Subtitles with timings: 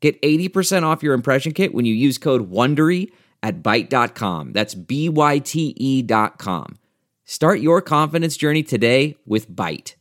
[0.00, 3.10] Get 80% off your impression kit when you use code WONDERY
[3.42, 4.52] at Byte.com.
[4.52, 6.78] That's B-Y-T-E dot com.
[7.24, 9.94] Start your confidence journey today with Byte.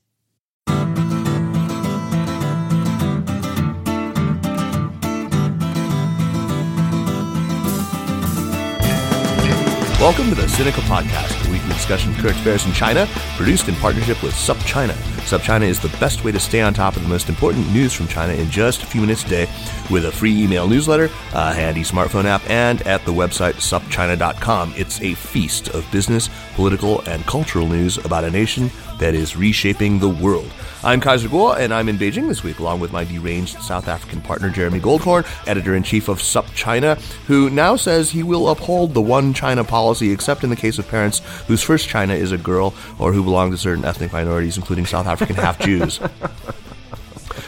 [9.99, 14.21] Welcome to the Sinica Podcast, weekly discussion of current affairs in China, produced in partnership
[14.23, 14.93] with SupChina.
[15.27, 18.07] SupChina is the best way to stay on top of the most important news from
[18.07, 19.49] China in just a few minutes a day
[19.89, 24.73] with a free email newsletter, a handy smartphone app, and at the website supchina.com.
[24.75, 29.99] It's a feast of business, political, and cultural news about a nation that is reshaping
[29.99, 30.51] the world.
[30.83, 34.21] I'm Kaiser Kuo, and I'm in Beijing this week, along with my deranged South African
[34.21, 39.01] partner, Jeremy Goldkorn, editor in chief of SupChina, who now says he will uphold the
[39.01, 42.73] one China policy, except in the case of parents whose first China is a girl
[42.99, 45.99] or who belong to certain ethnic minorities, including South African half Jews.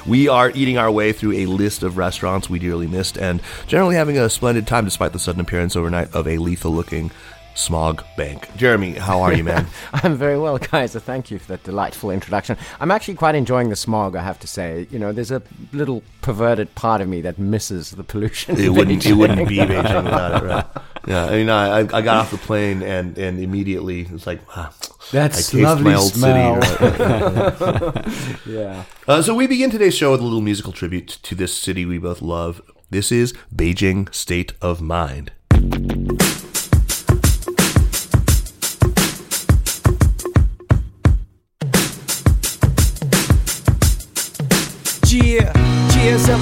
[0.06, 3.96] We are eating our way through a list of restaurants we dearly missed and generally
[3.96, 7.12] having a splendid time despite the sudden appearance overnight of a lethal looking
[7.60, 8.50] Smog Bank.
[8.56, 9.68] Jeremy, how are you, man?
[9.94, 10.94] I'm very well, guys.
[10.94, 12.58] So thank you for that delightful introduction.
[12.80, 14.88] I'm actually quite enjoying the smog, I have to say.
[14.90, 15.42] You know, there's a
[15.74, 18.58] little perverted part of me that misses the pollution.
[18.58, 19.06] It wouldn't.
[19.06, 20.66] It wouldn't be Beijing without it, right?
[21.06, 21.26] Yeah.
[21.26, 24.70] I mean, I, I got off the plane and and immediately it's like, wow,
[25.12, 26.62] That's I lovely my old smell.
[26.62, 28.52] city.
[28.52, 28.84] yeah.
[29.08, 31.98] Uh, so we begin today's show with a little musical tribute to this city we
[31.98, 32.62] both love.
[32.90, 35.32] This is Beijing State of Mind.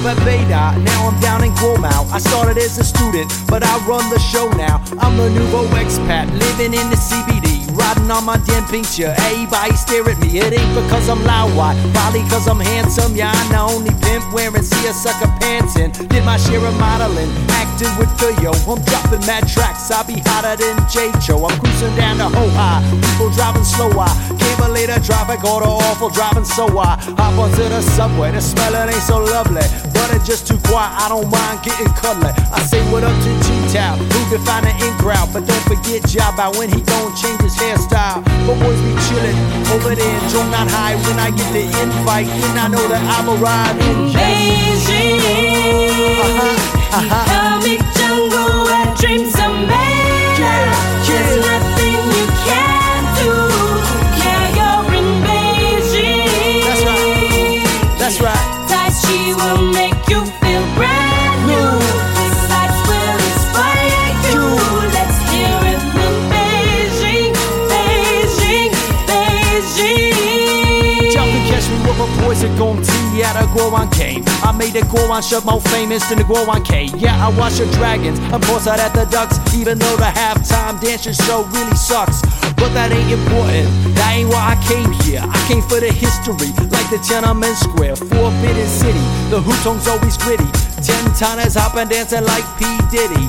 [0.06, 0.78] At Beta.
[0.78, 2.06] Now I'm down in Guomao.
[2.12, 4.82] I started as a student, but I run the show now.
[5.00, 7.58] I'm the nouveau expat living in the CBD.
[7.76, 9.14] Riding on my damn chair.
[9.18, 10.38] Everybody stare at me.
[10.38, 11.78] It ain't because I'm loud, why?
[11.94, 13.14] Probably because I'm handsome.
[13.14, 17.92] Yeah, I'm the only pimp wearing seersucker pants and did my share of modeling, acting
[17.98, 18.50] with Theo.
[18.66, 19.90] I'm dropping mad tracks.
[19.90, 21.38] I be hotter than Jay Chou.
[21.44, 22.82] I'm cruising down the Ho High.
[23.02, 24.10] People driving slower.
[24.38, 28.32] Can't believe the traffic order awful driving so I hop onto the subway.
[28.32, 29.62] The smell it ain't so lovely,
[30.24, 30.92] just too quiet.
[30.96, 32.32] I don't mind getting cuddly.
[32.52, 36.02] I say what up to G-Town, who can find an in crowd, but don't forget
[36.04, 38.24] Jabba when he gon' change his hairstyle.
[38.46, 39.36] But boys be chillin'
[39.74, 40.96] over there in Zhongnanhai.
[41.04, 44.12] When I get the invite, then I know that I'm arriving.
[44.12, 45.20] Beijing,
[46.92, 50.36] comic jungle where dreams are made.
[50.38, 50.72] Yeah,
[51.08, 53.32] There's nothing you can't do.
[54.20, 56.64] Yeah, you're in Beijing.
[56.68, 57.98] That's right.
[57.98, 58.46] That's right.
[58.68, 59.97] Tai Chi will make
[73.58, 76.86] I made the Guoan shirt more famous than the Guoan K.
[76.96, 78.18] Yeah, I watch the Dragons.
[78.30, 82.22] I'm out at the Ducks, even though the halftime dancing show really sucks.
[82.54, 83.66] But that ain't important.
[83.96, 85.22] That ain't why I came here.
[85.22, 89.04] I came for the history, like the Tiananmen Square, Forbidden City.
[89.30, 90.67] The Hutong's always gritty.
[90.82, 92.64] Ten tonners hopping, dancing like P.
[92.90, 93.26] Diddy.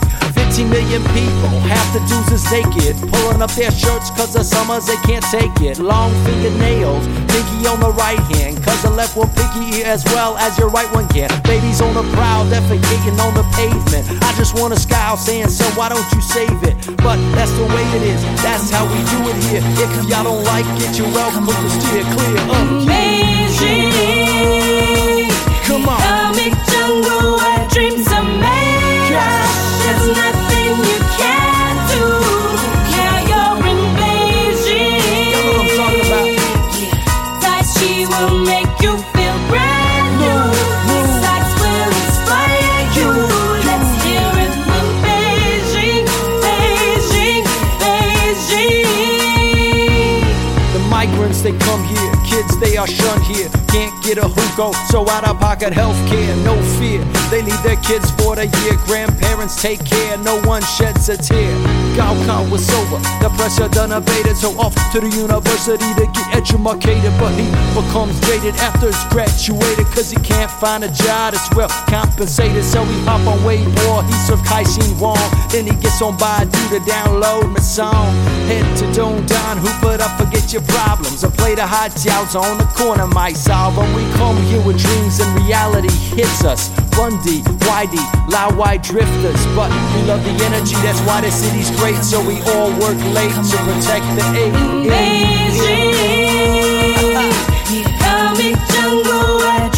[0.49, 2.97] 15 million people, half the dudes is naked.
[3.13, 5.79] Pulling up their shirts cause the summers they can't take it.
[5.79, 8.57] Long fingernails, pinky on the right hand.
[8.65, 11.29] Cause the left one pinky as well as your right one can.
[11.43, 14.05] Babies on the prowl, defecating on the pavement.
[14.23, 16.75] I just wanna scowl saying, so why don't you save it?
[16.97, 19.61] But that's the way it is, that's how we do it here.
[19.81, 23.18] If y'all don't like it, you're welcome to steer clear of
[54.59, 57.18] hugo, so out of pocket health care, no fear.
[57.29, 58.73] They leave their kids for the year.
[58.89, 61.53] Grandparents take care, no one sheds a tear.
[61.95, 66.27] Gao Khan was sober, the pressure done abated, so off to the university to get
[66.33, 67.13] educated.
[67.21, 67.45] But he
[67.77, 72.65] becomes jaded after he's graduated, cause he can't find a job that's well compensated.
[72.65, 75.21] So he hop on Weibo, he serve Kaixin Wang.
[75.53, 78.09] Then he gets on Baidu to download my song.
[78.49, 81.23] Head to Don Don, who put up, forget your problems.
[81.23, 83.77] I play the hot jouts on the corner, my solve.
[83.77, 86.78] When we come here with dreams and reality hits us.
[86.99, 89.45] Bundy, Whitey, Lao White drifters.
[89.55, 91.95] But we love the energy, that's why the city's great.
[92.03, 94.53] So we all work late to protect the eight.
[94.85, 95.29] Amazing.
[98.73, 99.68] Jungle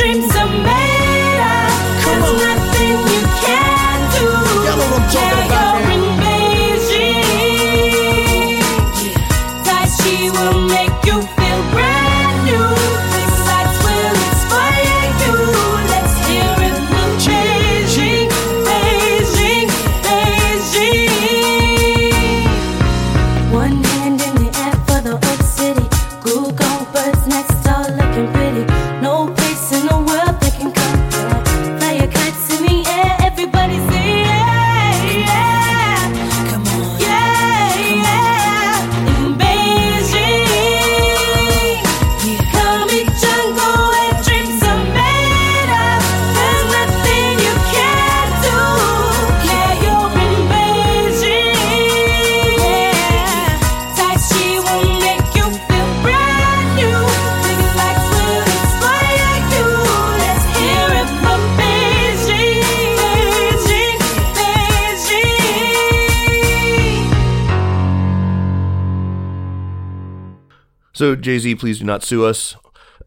[71.02, 72.56] So, Jay Z, please do not sue us.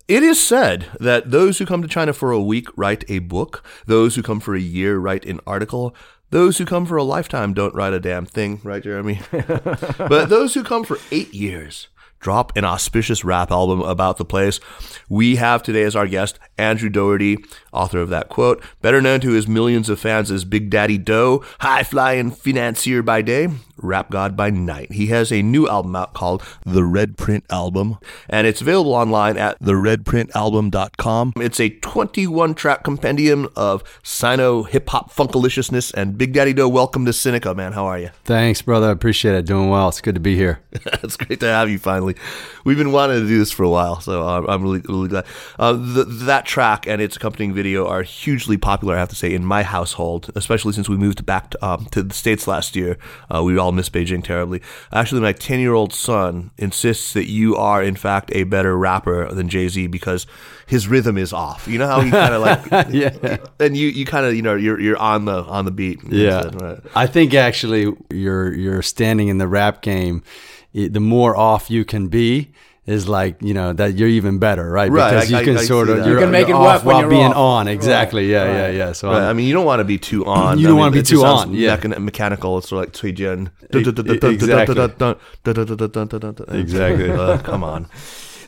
[0.08, 3.64] It is said that those who come to China for a week write a book,
[3.86, 5.94] those who come for a year write an article,
[6.30, 9.20] those who come for a lifetime don't write a damn thing, right, Jeremy?
[9.30, 11.86] but those who come for eight years
[12.18, 14.58] drop an auspicious rap album about the place.
[15.10, 17.36] We have today as our guest Andrew Dougherty,
[17.70, 21.44] author of that quote, better known to his millions of fans as Big Daddy Dough,
[21.60, 23.48] high flying financier by day,
[23.84, 24.92] rap god by night.
[24.92, 27.98] He has a new album out called The Red Print Album,
[28.28, 31.32] and it's available online at theredprintalbum.com.
[31.36, 35.92] It's a 21 track compendium of Sino hip hop funkaliciousness.
[35.94, 37.72] And Big Daddy Dough, welcome to Sinica, man.
[37.72, 38.10] How are you?
[38.24, 38.88] Thanks, brother.
[38.88, 39.44] I appreciate it.
[39.46, 39.88] Doing well.
[39.88, 40.60] It's good to be here.
[40.72, 42.16] it's great to have you finally.
[42.64, 45.26] We've been wanting to do this for a while, so uh, I'm really, really glad.
[45.58, 49.34] Uh, th- that track and its accompanying video are hugely popular, I have to say,
[49.34, 52.96] in my household, especially since we moved back to, um, to the States last year.
[53.32, 54.60] Uh, we all miss Beijing terribly.
[54.92, 59.32] Actually, my 10 year old son insists that you are, in fact, a better rapper
[59.32, 60.26] than Jay Z because
[60.66, 61.68] his rhythm is off.
[61.68, 63.36] You know how he kind of like, Yeah.
[63.60, 66.00] and you, you kind of, you know, you're, you're on the, on the beat.
[66.08, 66.38] Yeah.
[66.38, 66.80] Uh, right.
[66.94, 70.22] I think actually you're you're standing in the rap game.
[70.72, 72.50] The more off you can be
[72.86, 74.90] is like you know that you're even better, right?
[74.90, 76.62] Right, Because I- you can I- I sort of you're, You can make it work
[76.62, 77.36] off when while you're being off.
[77.36, 77.68] on.
[77.68, 78.30] Exactly.
[78.30, 78.92] Yeah, yeah, yeah.
[78.92, 79.22] So Right.
[79.22, 80.58] I'm- mean, you don't want to be too on.
[80.58, 81.76] You don't mean, wanna be too on, yeah.
[81.76, 82.58] mechan- mechanical.
[82.58, 83.48] It's like Cui Jian.
[83.72, 86.60] Exactly.
[86.60, 87.10] Exactly.
[87.10, 87.86] Uh, Come on.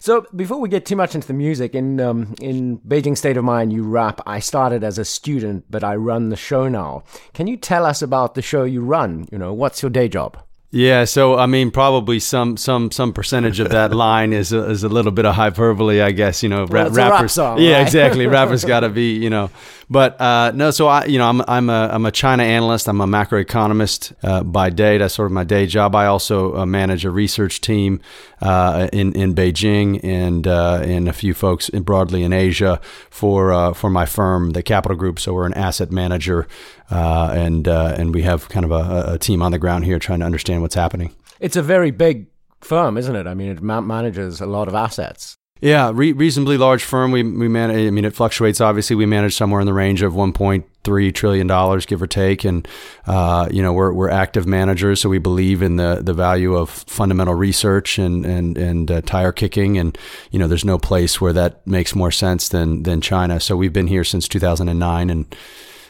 [0.01, 3.45] So before we get too much into the music, in um, in Beijing State of
[3.45, 4.21] Mind, you rap.
[4.27, 7.03] I started as a student, but I run the show now.
[7.35, 9.27] Can you tell us about the show you run?
[9.33, 10.37] You know, what's your day job?
[10.77, 14.85] Yeah, so I mean, probably some some some percentage of that line is a, is
[14.85, 16.43] a little bit of hyperbole, I guess.
[16.43, 17.81] You know, Well, it's a rap song, Yeah, right?
[17.83, 18.27] exactly.
[18.37, 19.49] Rappers got to be, you know.
[19.89, 22.89] But uh, no, so I, you know, I'm I'm a I'm a China analyst.
[22.89, 24.99] I'm a macroeconomist uh, by day.
[24.99, 25.95] That's sort of my day job.
[25.95, 28.01] I also uh, manage a research team
[28.43, 33.53] uh, in in Beijing and uh, and a few folks in, broadly in Asia for
[33.53, 35.19] uh, for my firm, the Capital Group.
[35.21, 36.47] So we're an asset manager,
[36.91, 39.99] uh, and uh, and we have kind of a, a team on the ground here
[39.99, 41.15] trying to understand what's happening.
[41.41, 42.27] It's a very big
[42.61, 43.27] firm, isn't it?
[43.27, 45.37] I mean, it ma- manages a lot of assets.
[45.61, 47.13] Yeah, re- reasonably large firm.
[47.13, 47.87] We we manage.
[47.87, 48.61] I mean, it fluctuates.
[48.61, 52.45] Obviously, we manage somewhere in the range of 1.3 trillion dollars, give or take.
[52.45, 52.69] And
[53.07, 56.69] uh, you know, we're we're active managers, so we believe in the the value of
[56.69, 59.79] fundamental research and and and uh, tire kicking.
[59.79, 59.97] And
[60.31, 63.41] you know, there's no place where that makes more sense than than China.
[63.41, 65.35] So we've been here since 2009 and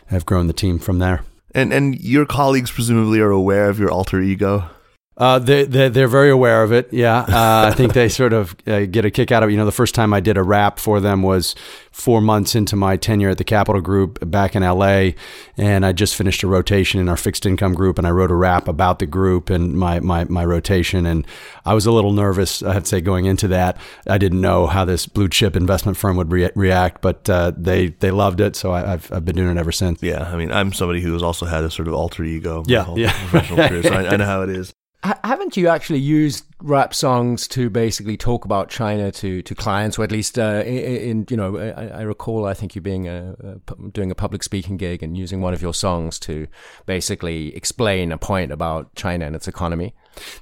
[0.07, 1.23] have grown the team from there.
[1.55, 4.71] And and your colleagues presumably are aware of your alter ego.
[5.19, 6.93] Uh, they, they, they're very aware of it.
[6.93, 7.21] Yeah.
[7.21, 9.53] Uh, I think they sort of uh, get a kick out of it.
[9.53, 11.55] You know, the first time I did a rap for them was
[11.91, 15.13] four months into my tenure at the Capital Group back in LA.
[15.57, 18.35] And I just finished a rotation in our fixed income group and I wrote a
[18.35, 21.07] rap about the group and my, my, my rotation.
[21.07, 21.27] And
[21.65, 23.79] I was a little nervous, I'd say, going into that.
[24.07, 27.89] I didn't know how this blue chip investment firm would re- react, but uh, they,
[27.89, 28.55] they loved it.
[28.55, 30.03] So I, have I've been doing it ever since.
[30.03, 30.31] Yeah.
[30.31, 32.65] I mean, I'm somebody who has also had a sort of alter ego.
[32.69, 33.13] my Yeah, yeah.
[33.29, 34.75] Professional career, so I, I know how it is.
[35.07, 39.99] Ha- haven't you actually used rap songs to basically talk about China to, to clients,
[39.99, 43.07] or at least uh, in, in you know I, I recall I think you being
[43.07, 46.49] a, a doing a public speaking gig and using one of your songs to
[46.87, 49.95] basically explain a point about China and its economy.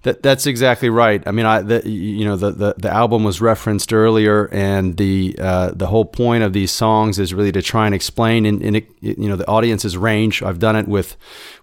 [0.02, 1.23] That that's exactly right.
[1.26, 5.37] I mean, I the, you know the, the the album was referenced earlier, and the
[5.38, 8.87] uh, the whole point of these songs is really to try and explain in, in
[9.00, 10.43] you know the audience's range.
[10.43, 11.16] I've done it with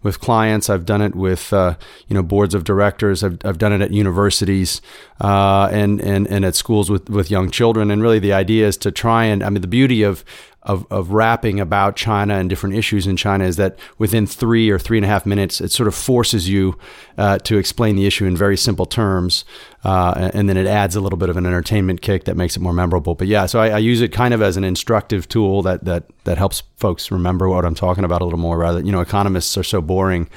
[0.03, 0.69] with clients.
[0.69, 1.75] I've done it with uh,
[2.07, 3.23] you know boards of directors.
[3.23, 4.81] I've I've done it at universities
[5.19, 7.91] uh, and and and at schools with with young children.
[7.91, 10.23] And really, the idea is to try and I mean the beauty of
[10.63, 14.77] of, of rapping about China and different issues in China is that within three or
[14.77, 16.77] three and a half minutes, it sort of forces you
[17.17, 19.43] uh, to explain the issue in very simple terms.
[19.83, 22.59] Uh, and then it adds a little bit of an entertainment kick that makes it
[22.59, 23.15] more memorable.
[23.15, 26.03] But yeah, so I, I use it kind of as an instructive tool that, that,
[26.25, 29.57] that helps folks remember what I'm talking about a little more rather, you know, economists
[29.57, 30.29] are so boring.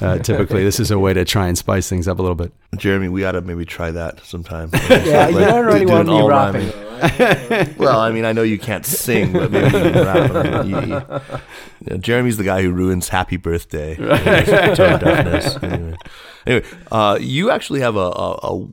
[0.00, 2.52] Uh, typically, this is a way to try and spice things up a little bit.
[2.76, 4.70] Jeremy, we ought to maybe try that sometime.
[4.92, 6.70] Yeah, you don't really do want to me all rapping.
[7.78, 10.30] well, I mean, I know you can't sing, but maybe you can rap.
[10.30, 15.56] I mean, you- you- know, Jeremy's the guy who ruins "Happy Birthday." Deafness.
[15.62, 15.96] Anyway,
[16.46, 18.66] anyway uh, you actually have a, a, a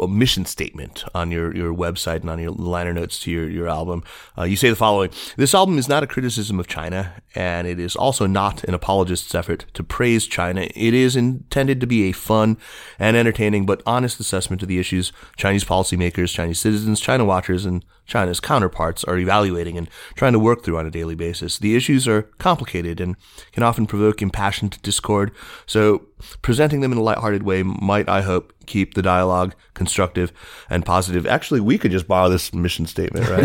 [0.00, 3.68] a mission statement on your, your website and on your liner notes to your, your
[3.68, 4.02] album.
[4.36, 7.78] Uh, you say the following This album is not a criticism of China, and it
[7.78, 10.68] is also not an apologist's effort to praise China.
[10.74, 12.56] It is intended to be a fun
[12.98, 17.84] and entertaining but honest assessment of the issues Chinese policymakers, Chinese citizens, China watchers, and
[18.06, 21.58] China's counterparts are evaluating and trying to work through on a daily basis.
[21.58, 23.16] The issues are complicated and
[23.52, 25.32] can often provoke impassioned discord,
[25.66, 26.06] so
[26.42, 30.32] presenting them in a lighthearted way might, I hope, keep the dialogue constructive
[30.70, 31.26] and positive.
[31.26, 33.44] Actually, we could just borrow this mission statement, right?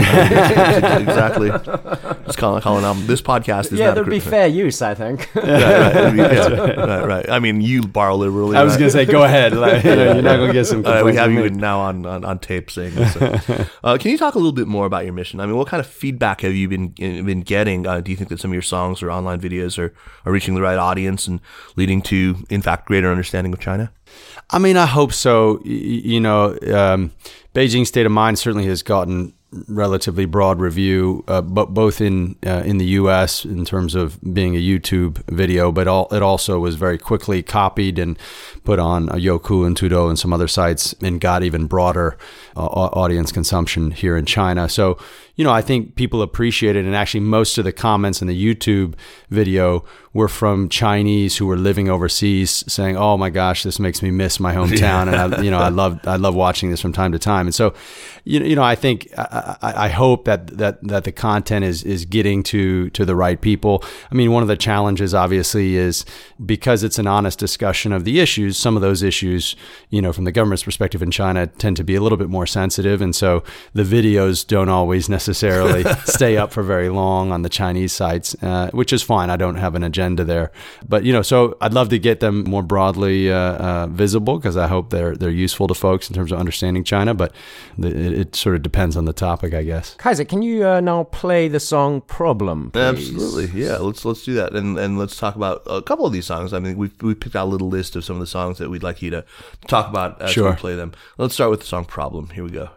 [1.02, 1.50] exactly.
[2.26, 3.08] Just call, call an album.
[3.08, 5.30] This podcast is Yeah, not a that'd be fair use, I think.
[5.40, 5.46] Right,
[5.94, 7.30] right, be- yeah, right, right.
[7.30, 8.56] I mean, you borrow liberally.
[8.56, 8.80] I was right?
[8.80, 9.54] going to say, go ahead.
[9.56, 10.86] Like, you know, you're not going to get some.
[10.86, 11.50] All right, we have you me.
[11.50, 13.14] now on, on, on tape saying this.
[13.14, 13.66] So.
[13.84, 15.40] uh, can you talk a little bit more about your mission?
[15.40, 17.88] I mean, what kind of feedback have you been been getting?
[17.88, 19.94] Uh, do you think that some of your songs or online videos are,
[20.26, 21.42] are reaching the right audience and
[21.76, 23.92] leading to, in fact, greater understanding of China?
[24.50, 25.62] I mean, I hope so.
[25.64, 27.12] You know, um,
[27.54, 29.34] Beijing State of Mind certainly has gotten
[29.68, 33.46] relatively broad review, uh, but both in uh, in the U.S.
[33.46, 37.98] in terms of being a YouTube video, but all, it also was very quickly copied
[37.98, 38.18] and
[38.64, 42.18] put on Youku and Tudou and some other sites, and got even broader
[42.66, 44.70] uh, audience consumption here in China.
[44.70, 44.98] So,
[45.36, 48.36] you know, I think people appreciate it, and actually, most of the comments in the
[48.36, 48.96] YouTube
[49.30, 54.12] video were from Chinese who were living overseas, saying, "Oh my gosh, this makes me
[54.12, 57.14] miss my hometown," and I, you know, I love I love watching this from time
[57.14, 57.48] to time.
[57.48, 57.74] And so,
[58.26, 61.64] you know, you know, I think I, I, I hope that that that the content
[61.64, 63.84] is is getting to to the right people.
[64.12, 66.06] I mean, one of the challenges, obviously, is
[66.46, 68.58] because it's an honest discussion of the issues.
[68.58, 69.56] Some of those issues,
[69.90, 72.46] you know, from the government's perspective in China, tend to be a little bit more
[72.50, 77.50] sensitive, and so the videos don't always necessarily stay up for very long on the
[77.50, 79.30] Chinese sites, uh, which is fine.
[79.30, 80.52] I don't have an agenda there,
[80.88, 84.58] but you know, so I'd love to get them more broadly uh, uh, visible because
[84.58, 87.14] I hope they're they're useful to folks in terms of understanding China.
[87.14, 87.34] But
[87.78, 89.96] the, it, it sort of depends on the topic, I guess.
[89.96, 92.72] Kaiser, can you uh, now play the song "Problem"?
[92.72, 92.82] Please?
[92.82, 93.78] Absolutely, yeah.
[93.78, 96.54] Let's let's do that, and and let's talk about a couple of these songs.
[96.54, 98.70] I mean, we we picked out a little list of some of the songs that
[98.70, 99.26] we'd like you to
[99.68, 100.52] talk about as Sure.
[100.52, 100.94] we play them.
[101.18, 102.70] Let's start with the song "Problem." Here we go.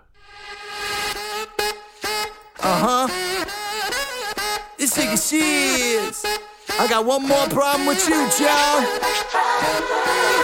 [2.61, 3.09] Uh huh.
[4.78, 6.25] This nigga shiz.
[6.78, 10.42] I got one more problem with you, Joe.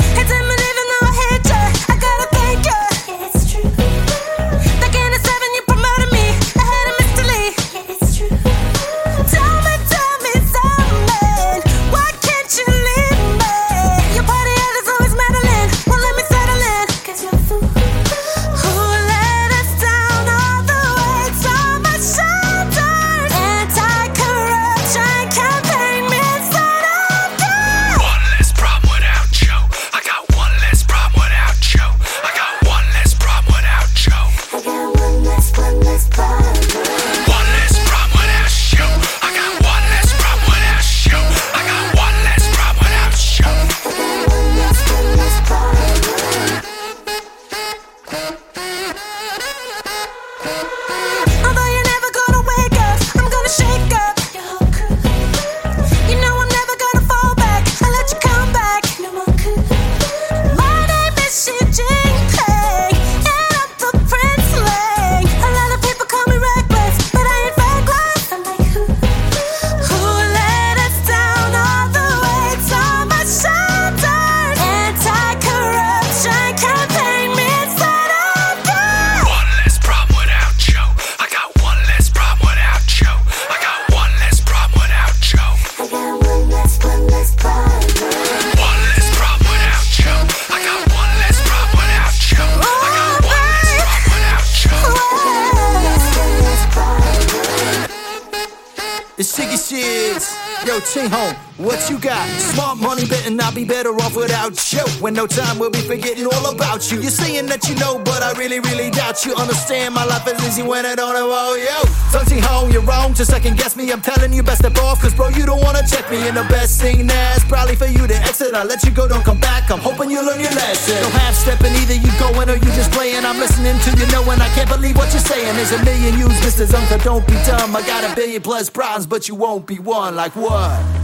[105.09, 105.15] You.
[105.15, 107.01] When no time we'll be forgetting all about you.
[107.01, 109.35] You're saying that you know, but I really, really doubt you.
[109.35, 111.81] Understand my life is easy when I don't know all yo.
[112.13, 113.15] So Ting Hong, you're wrong.
[113.15, 113.91] Just second guess me.
[113.91, 116.29] I'm telling you, best step off, cause bro, you don't wanna check me.
[116.29, 118.55] And the best thing that's probably for you to exit.
[118.55, 119.71] I let you go, don't come back.
[119.71, 121.01] I'm hoping you learn your lesson.
[121.01, 123.25] No half stepping, either you going or you just playing.
[123.25, 125.57] I'm listening to you knowing I can't believe what you're saying.
[125.57, 126.67] There's a million yous, Mr.
[126.67, 127.75] Zunker, don't be dumb.
[127.75, 130.17] I got a billion plus problems, but you won't be one.
[130.17, 130.98] Like what?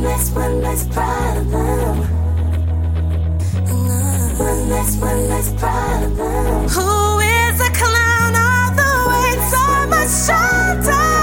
[0.00, 1.98] Less, one less problem.
[4.38, 6.68] One less, one less problem.
[6.68, 8.34] Who is a clown?
[8.34, 11.19] All the weights on my shoulder.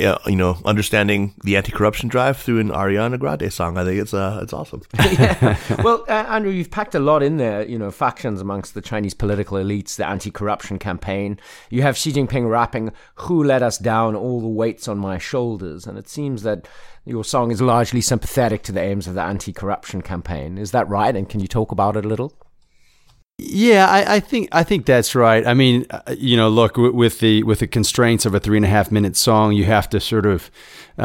[0.00, 3.76] Yeah, you know, understanding the anti-corruption drive through an Ariana Grande song.
[3.76, 4.80] I think it's uh, it's awesome.
[5.84, 7.68] well, uh, Andrew, you've packed a lot in there.
[7.68, 11.38] You know, factions amongst the Chinese political elites, the anti-corruption campaign.
[11.68, 14.16] You have Xi Jinping rapping, "Who let us down?
[14.16, 16.66] All the weights on my shoulders." And it seems that
[17.04, 20.56] your song is largely sympathetic to the aims of the anti-corruption campaign.
[20.56, 21.14] Is that right?
[21.14, 22.32] And can you talk about it a little?
[23.42, 25.46] Yeah, I, I think I think that's right.
[25.46, 28.58] I mean, uh, you know, look w- with the with the constraints of a three
[28.58, 30.50] and a half minute song, you have to sort of
[30.98, 31.04] uh, uh,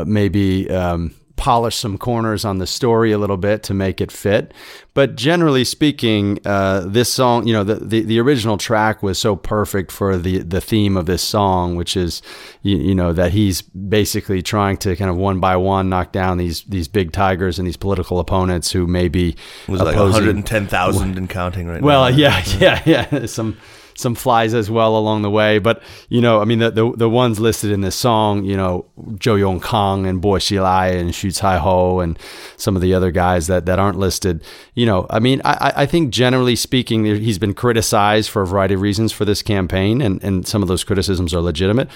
[0.00, 4.12] uh, maybe um, polish some corners on the story a little bit to make it
[4.12, 4.52] fit.
[4.92, 9.36] But generally speaking, uh, this song, you know, the, the the original track was so
[9.36, 12.20] perfect for the the theme of this song, which is
[12.62, 16.36] you, you know that he's basically trying to kind of one by one knock down
[16.36, 19.30] these these big tigers and these political opponents who may be
[19.66, 22.10] It was like 110,000 and counting right well, now.
[22.10, 23.26] Well, yeah, yeah, yeah.
[23.26, 23.56] Some
[24.00, 27.08] some flies as well along the way, but you know, I mean, the the, the
[27.08, 31.28] ones listed in this song, you know, Zhou Yong Kang and Bo Xilai and Xu
[31.30, 32.18] Caihou and
[32.56, 34.42] some of the other guys that, that aren't listed.
[34.74, 38.74] You know, I mean, I, I think generally speaking, he's been criticized for a variety
[38.74, 41.88] of reasons for this campaign, and and some of those criticisms are legitimate.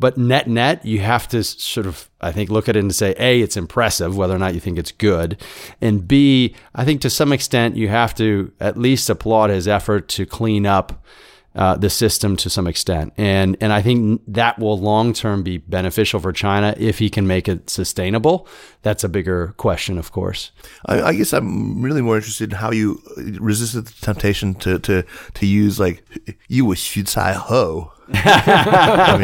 [0.00, 3.14] But net net, you have to sort of, I think, look at it and say,
[3.18, 5.36] A, it's impressive, whether or not you think it's good.
[5.82, 10.08] And B, I think to some extent, you have to at least applaud his effort
[10.08, 11.04] to clean up
[11.54, 13.12] uh, the system to some extent.
[13.16, 17.26] And, and I think that will long term be beneficial for China if he can
[17.26, 18.46] make it sustainable.
[18.82, 20.52] That's a bigger question, of course.
[20.86, 23.02] I, I guess I'm really more interested in how you
[23.40, 26.04] resisted the temptation to to to use like
[26.48, 27.90] you was Xu Caihou.
[28.14, 29.16] I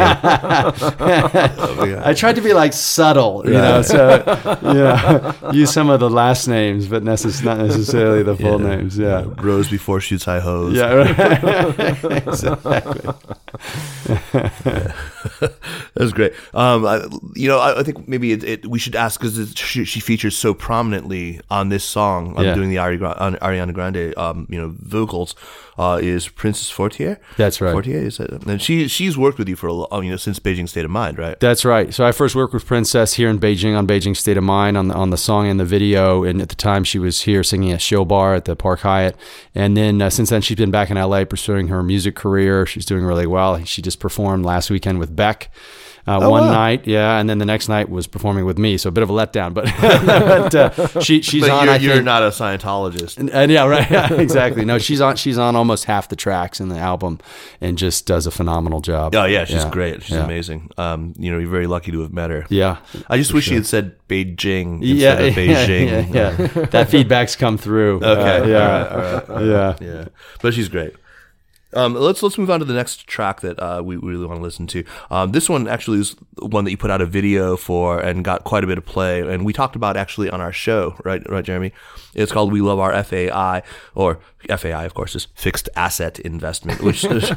[1.85, 4.23] mean, I tried to be like subtle, you know, so
[4.63, 8.77] yeah, use some of the last names, but necess- not necessarily the full Yeah.
[8.77, 8.97] names.
[8.97, 9.25] Yeah.
[9.39, 10.77] Rose before Xu Caihou's.
[10.77, 12.23] Yeah, right.
[12.27, 13.13] exactly.
[15.95, 16.33] That's great.
[16.55, 19.85] Um, I, you know, I, I think maybe it, it, we should ask because she,
[19.85, 22.35] she features so prominently on this song.
[22.37, 22.55] I'm Yeah.
[22.55, 25.35] doing the Ari, Ariana Grande, um, you know, vocals.
[25.79, 27.21] Uh, is Princess Fortier?
[27.37, 27.73] That's right.
[27.73, 28.31] Fortier is it?
[28.47, 30.91] And she she's worked with you for a lo- you know since Beijing State of
[30.91, 31.39] Mind, right?
[31.41, 31.93] That's right.
[31.93, 34.89] So I first worked with Princess here in Beijing on Beijing State of Mind on
[34.89, 37.73] the on the song and the video, and at the time she was here singing
[37.73, 39.17] at Show Bar at the Park Hyatt,
[39.55, 42.67] and then uh, since then she's been back in LA pursuing her music career.
[42.67, 43.63] She's doing really well.
[43.65, 45.51] She just performed last weekend with Beck.
[46.07, 46.53] Uh, Oh, one wow.
[46.53, 49.11] night, yeah, and then the next night was performing with me, so a bit of
[49.11, 49.53] a letdown.
[49.53, 51.67] But, but uh, she she's But on.
[51.83, 53.19] you're, you're not a Scientologist.
[53.19, 53.91] and, and yeah, right.
[53.91, 54.65] Yeah, exactly.
[54.65, 55.17] No, she's on.
[55.17, 57.19] She's on almost half the tracks in the album,
[57.61, 59.15] and just does a phenomenal job.
[59.15, 60.03] Oh yeah, she's great.
[60.05, 60.25] She's yeah.
[60.25, 60.71] amazing.
[60.79, 62.47] Um, you know, you're very lucky to have met her.
[62.51, 62.77] Yeah.
[63.09, 66.15] I just wish she had said Beijing instead Yeah, of Beijing.
[66.15, 66.65] yeah, yeah.
[66.67, 67.97] that feedback's come through.
[67.97, 68.41] Okay.
[68.41, 69.45] Uh, yeah, All right, all right, all right.
[69.47, 69.77] yeah.
[69.81, 70.05] yeah,
[70.41, 70.95] but she's great.
[71.77, 74.43] Um, let's let's move on to the next track that uh, we really want to
[74.43, 74.85] listen to.
[75.11, 78.45] Um, this one actually is one that you put out a video for and got
[78.45, 81.23] quite a bit of play, and we talked about actually on our show, right?
[81.29, 81.73] Right, Jeremy.
[82.15, 83.63] It's called "We Love Our FAI,"
[83.95, 87.31] or FAI, of course, is fixed asset investment, which is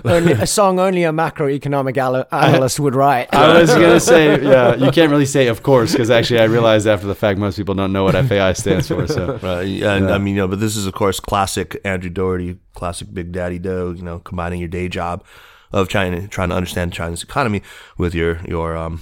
[0.04, 3.34] only, a song only a macroeconomic al- analyst would write.
[3.34, 6.86] I was gonna say, yeah, you can't really say, of course, because actually I realized
[6.86, 9.06] after the fact most people don't know what FAI stands for.
[9.06, 12.58] So Right, and I mean, you know, but this is of course classic Andrew Dougherty,
[12.74, 13.92] classic Big Daddy Dough.
[13.96, 15.24] You know, combining your day job
[15.72, 17.62] of China, trying to understand China's economy
[17.98, 19.00] with your your um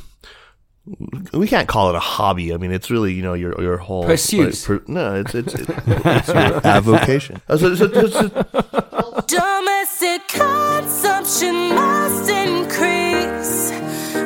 [1.32, 2.52] we can't call it a hobby.
[2.52, 4.46] I mean, it's really you know your your whole Pursuit.
[4.54, 7.40] like, per- no, it's it's, it's, it's your avocation.
[7.48, 13.72] Uh, so- so- so- so- Domestic consumption must increase.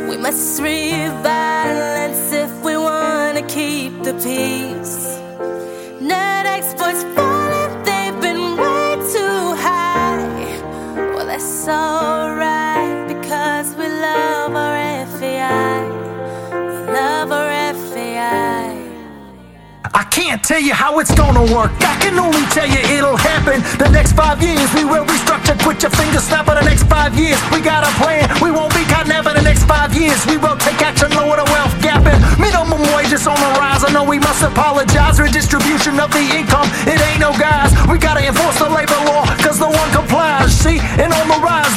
[0.08, 5.18] We must rebalance if we want to keep the peace.
[6.00, 7.04] Net exports
[11.68, 15.85] alright because we love our FAI.
[16.50, 18.88] We love our FAI.
[19.94, 21.72] I can't tell you how it's gonna work.
[21.81, 23.61] I can only tell you it'll happen.
[23.78, 25.59] The next five years we will restructure.
[25.62, 27.38] Quit your finger snap for the next five years.
[27.52, 28.24] We got a plan.
[28.42, 30.24] We won't be caught for the next five years.
[30.26, 32.04] We will take action, lower the wealth gap.
[32.07, 33.85] And minimum wage is on the rise.
[33.85, 35.20] I know we must apologize.
[35.20, 37.70] Redistribution of the income, it ain't no guys.
[37.88, 40.47] We gotta enforce the labor law, cause no one complies.
[40.98, 41.12] And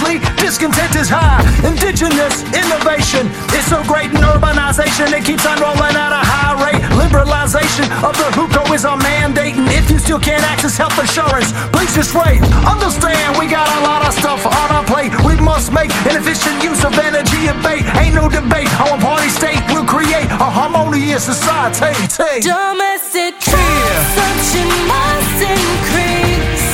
[0.03, 1.39] Lee, discontent is high.
[1.61, 5.13] Indigenous innovation is so great in urbanization.
[5.13, 6.81] It keeps on rolling at a high rate.
[6.97, 9.55] Liberalization of the hukou is our mandate.
[9.55, 12.41] And if you still can't access health insurance, please just wait.
[12.65, 15.13] Understand, we got a lot of stuff on our plate.
[15.23, 17.85] We must make an efficient use of energy and bait.
[18.01, 18.69] Ain't no debate.
[18.81, 21.93] Our party state will create a harmonious society.
[22.41, 26.69] Domestic consumption must increase.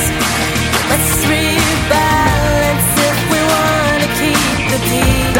[0.88, 2.37] Let's rebalance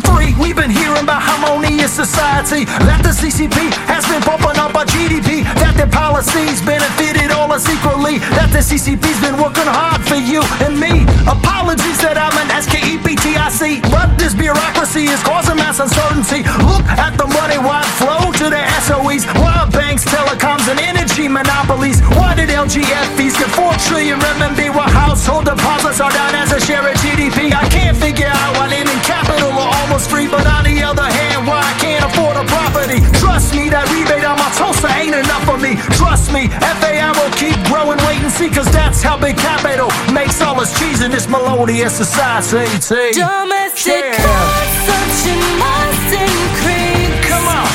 [0.00, 2.64] 2003, we've been hearing about harmonious society.
[2.86, 5.42] That the CCP has been bumping up our GDP.
[5.58, 8.18] That their policies benefited all us equally.
[8.38, 11.06] That the CCP's been working hard for you and me.
[11.26, 16.46] Apologies that I'm an SKEPTIC, but this bureaucracy is causing mass uncertainty.
[16.62, 19.26] Look at the money wide flow to the SOEs.
[19.38, 22.00] Why banks, telecoms, and energy monopolies?
[22.14, 26.60] Why did LGF fees get 4 trillion renminbi while household deposits are down as a
[26.60, 27.52] share of GDP?
[27.52, 31.46] I can't figure out why living capital are almost free, but on the other hand,
[31.46, 33.00] why I can't afford a property?
[33.24, 35.80] Trust me, that rebate on my toaster ain't enough for me.
[35.96, 36.48] Trust me,
[36.80, 40.76] FAI will keep growing, wait and see, cause that's how big capital makes all its
[40.78, 42.68] cheese in this melodious society.
[43.16, 44.28] Domestic Yeah.
[44.28, 47.24] consumption must increase.
[47.32, 47.68] Come on.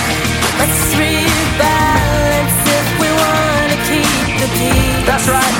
[0.61, 5.05] Let's rebalance if we want to keep the peace.
[5.09, 5.52] That's right.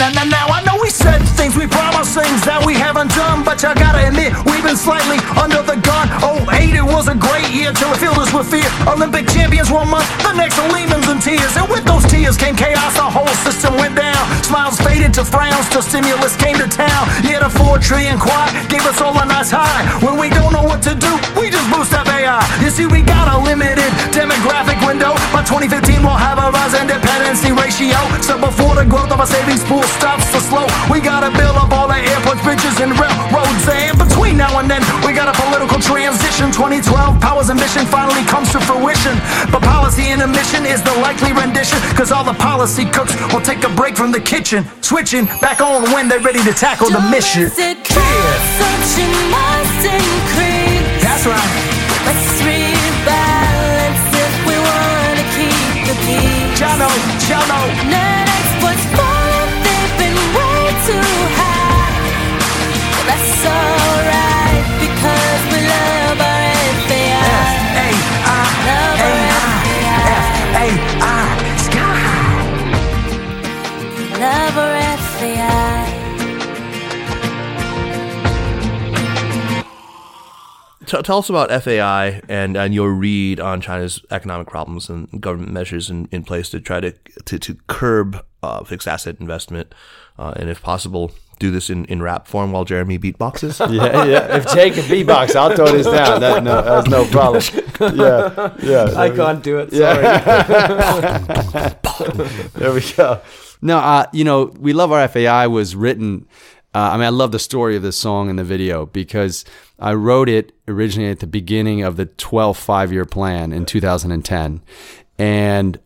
[0.00, 0.69] Now, now, I know
[1.00, 4.76] said things, we promised things that we haven't done, but y'all gotta admit, we've been
[4.76, 6.06] slightly under the gun.
[6.20, 8.68] Oh, 08, it was a great year till it filled us with fear.
[8.84, 11.56] Olympic champions one month, the next are Lehman's and tears.
[11.56, 14.20] And with those tears came chaos, the whole system went down.
[14.44, 17.08] Smiles faded to frowns till stimulus came to town.
[17.24, 19.80] Yeah, the 4 trillion quad gave us all a nice high.
[20.04, 22.44] When we don't know what to do, we just boost up AI.
[22.60, 25.16] You see, we got a limited demographic window.
[25.32, 27.96] By 2015, we'll have a rise in dependency ratio.
[28.20, 31.70] So before the growth of our savings pool stops to slow, we gotta build up
[31.70, 33.64] all the airports, bridges, and railroads.
[33.70, 36.50] And between now and then, we got a political transition.
[36.50, 39.14] 2012, Power's ambition finally comes to fruition.
[39.54, 41.78] But policy and emission is the likely rendition.
[41.94, 45.86] Cause all the policy cooks will take a break from the kitchen, switching back on
[45.94, 47.46] when they're ready to tackle the mission.
[47.54, 51.02] Yeah, consumption must increase.
[51.06, 51.50] that's right.
[52.04, 56.58] Let's rebalance if we want to keep the peace.
[56.60, 57.62] Y'all know.
[57.88, 59.09] Net exports
[81.10, 85.90] tell us about FAI and, and your read on China's economic problems and government measures
[85.90, 86.92] in, in place to try to
[87.24, 89.74] to, to curb uh, fixed asset investment,
[90.20, 93.58] uh, and if possible, do this in, in rap form while Jeremy beatboxes.
[93.74, 94.36] yeah, yeah.
[94.36, 96.20] If Jake can beatbox, I'll throw this down.
[96.20, 97.42] That, no, that's no problem.
[97.98, 98.92] Yeah, yeah.
[98.94, 99.72] I can't do it.
[99.72, 100.04] Sorry.
[102.54, 103.20] There we go.
[103.62, 106.26] No, uh, you know, we love our FAI was written
[106.72, 109.44] Uh, I mean, I love the story of this song and the video because
[109.78, 114.62] I wrote it originally at the beginning of the 12 five year plan in 2010.
[115.18, 115.78] And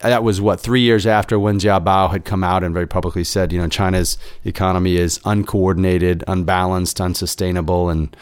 [0.00, 3.52] that was what three years after Wen Jiabao had come out and very publicly said,
[3.52, 8.14] you know, China's economy is uncoordinated, unbalanced, unsustainable, and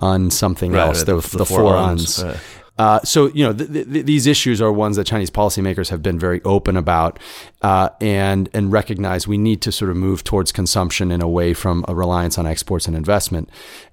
[0.00, 1.02] un something Right, else.
[1.04, 2.24] The, the the, four four uns, uns.
[2.24, 2.40] right.
[2.78, 6.18] Uh, so you know th- th- these issues are ones that Chinese policymakers have been
[6.18, 7.18] very open about,
[7.62, 11.84] uh, and and recognize we need to sort of move towards consumption and away from
[11.88, 13.50] a reliance on exports and investment.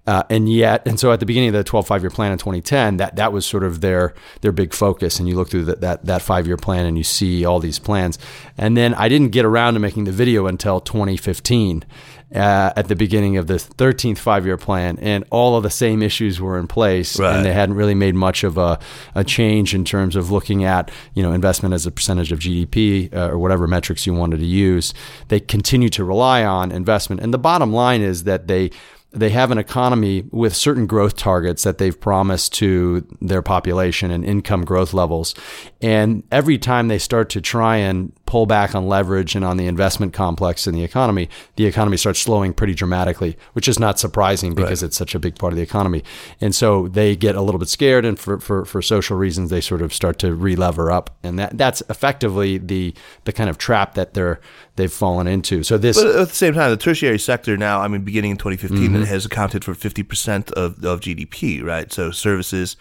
[0.08, 2.38] Uh, and yet, and so at the beginning of the 12 five year plan in
[2.38, 5.19] 2010, that that was sort of their their big focus.
[5.19, 7.80] And you look through that that, that five year plan and you see all these
[7.80, 8.19] plans.
[8.56, 11.84] And then I didn't get around to making the video until 2015
[12.33, 16.01] uh, at the beginning of the 13th five year plan, and all of the same
[16.01, 17.35] issues were in place, Right.
[17.35, 18.79] and they hadn't really made much of a,
[19.13, 23.13] a change in terms of looking at you know investment as a percentage of GDP
[23.13, 24.93] uh, or whatever metrics you wanted to use.
[25.27, 28.71] They continue to rely on investment, and the bottom line is that they
[29.15, 34.25] they have an economy with certain growth targets that they've promised to their population and
[34.25, 35.34] income growth levels.
[35.82, 39.67] And every time they start to try and pull back on leverage and on the
[39.67, 44.54] investment complex in the economy, the economy starts slowing pretty dramatically, which is not surprising
[44.54, 46.04] because it's such a big part of the economy.
[46.41, 49.62] And so they get a little bit scared and for, for, for social reasons they
[49.62, 51.17] sort of start to re-lever up.
[51.23, 54.41] And that that's effectively the the kind of trap that they're
[54.75, 55.63] they've fallen into.
[55.63, 58.38] So this But at the same time, the tertiary sector now, I mean, beginning in
[58.38, 59.03] 2015, Mm-hmm.
[59.03, 61.91] it has accounted for 50% of, of GDP, right?
[61.91, 62.75] So services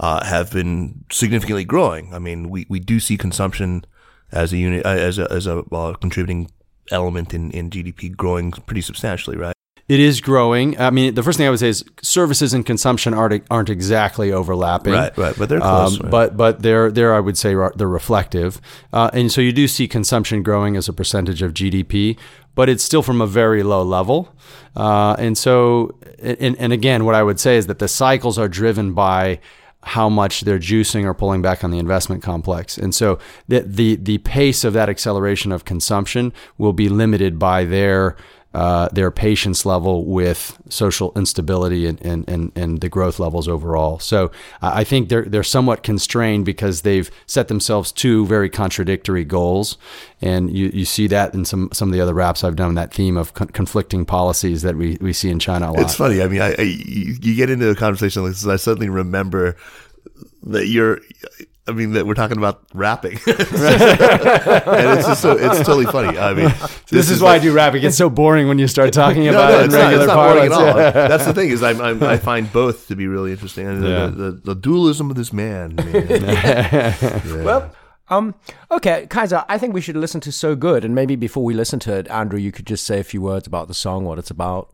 [0.00, 2.12] uh, have been significantly growing.
[2.14, 3.84] I mean, we, we do see consumption
[4.32, 6.50] as a unit, uh, as a, as a uh, contributing
[6.90, 9.54] element in, in GDP growing pretty substantially, right?
[9.88, 10.78] It is growing.
[10.78, 14.30] I mean, the first thing I would say is services and consumption aren't aren't exactly
[14.30, 14.92] overlapping.
[14.92, 16.10] Right, right, but they're close, right.
[16.10, 18.60] But but they're they're I would say they're reflective,
[18.92, 22.18] uh, and so you do see consumption growing as a percentage of GDP,
[22.54, 24.34] but it's still from a very low level.
[24.76, 28.48] Uh, and so, and, and again, what I would say is that the cycles are
[28.48, 29.40] driven by
[29.84, 32.76] how much they're juicing or pulling back on the investment complex.
[32.76, 37.64] And so the the the pace of that acceleration of consumption will be limited by
[37.64, 38.16] their
[38.54, 43.98] uh, their patience level with social instability and, and, and, and the growth levels overall.
[43.98, 44.30] So
[44.62, 49.76] I think they're they're somewhat constrained because they've set themselves two very contradictory goals,
[50.22, 52.74] and you, you see that in some some of the other raps I've done.
[52.74, 55.82] That theme of con- conflicting policies that we, we see in China a lot.
[55.82, 56.22] It's funny.
[56.22, 59.56] I mean, I, I you get into a conversation like this, and I suddenly remember
[60.44, 61.00] that you're.
[61.68, 63.36] I mean, that we're talking about rapping, and
[64.98, 66.18] it's just so it's totally funny.
[66.18, 66.52] I mean,
[66.88, 67.74] this, is why I do rap.
[67.74, 69.78] It gets so boring when you start talking No, about no, it in it's not,
[69.80, 70.96] regular it's not boring at parlance.
[70.96, 71.08] all.
[71.08, 73.66] That's the thing is, I'm, I'm, I find both to be really interesting.
[73.66, 74.06] And the- Yeah.
[74.06, 75.74] the, the, dualism of this man.
[75.76, 76.94] man.
[77.44, 77.70] Well,
[78.08, 78.34] um,
[78.70, 80.84] okay, Kaiser, I think we should listen to So Good.
[80.84, 83.46] And maybe before we listen to it, Andrew, you could just say a few words
[83.46, 84.70] about the song, what it's about.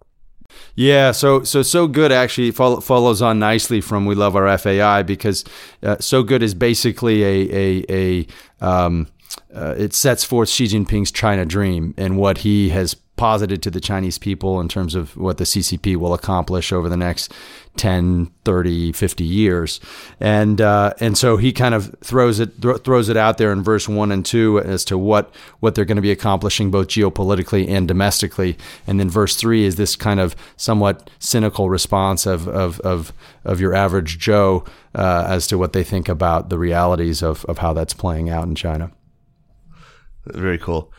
[0.75, 5.03] Yeah, so so so good actually follow, follows on nicely from we love our FAI
[5.03, 5.45] because
[5.83, 8.27] uh, so good is basically a a a
[8.67, 9.09] um,
[9.55, 13.81] uh, it sets forth Xi Jinping's China dream and what he has posited to the
[13.81, 17.33] Chinese people in terms of what the CCP will accomplish over the next
[17.77, 19.81] 10, 30, 50 years.
[20.19, 23.63] And uh, and so he kind of throws it thro- throws it out there in
[23.63, 27.69] verse 1 and 2 as to what what they're going to be accomplishing both geopolitically
[27.69, 28.57] and domestically.
[28.87, 33.13] And then verse 3 is this kind of somewhat cynical response of of of,
[33.45, 37.59] of your average Joe uh, as to what they think about the realities of of
[37.59, 38.91] how that's playing out in China.
[40.27, 40.93] Very cool.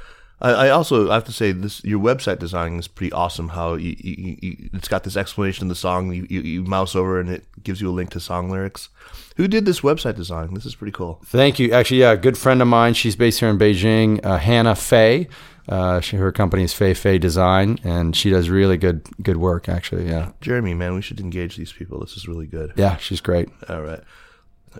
[0.45, 3.49] I, I also have to say this: your website design is pretty awesome.
[3.49, 6.13] How you, you, you, it's got this explanation of the song.
[6.13, 8.89] You, you, you mouse over and it gives you a link to song lyrics.
[9.37, 10.53] Who did this website design?
[10.53, 11.19] This is pretty cool.
[11.25, 11.71] Thank you.
[11.73, 12.93] Actually, yeah, a good friend of mine.
[12.93, 14.23] She's based here in Beijing.
[14.23, 15.27] Uh, Hannah Fei.
[15.67, 19.67] Uh, she, her company is Fei Fei Design, and she does really good good work.
[19.67, 21.99] Actually, yeah, Jeremy, man, we should engage these people.
[21.99, 22.73] This is really good.
[22.75, 23.49] yeah, she's great.
[23.67, 24.01] All right,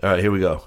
[0.02, 0.62] all right, here we go.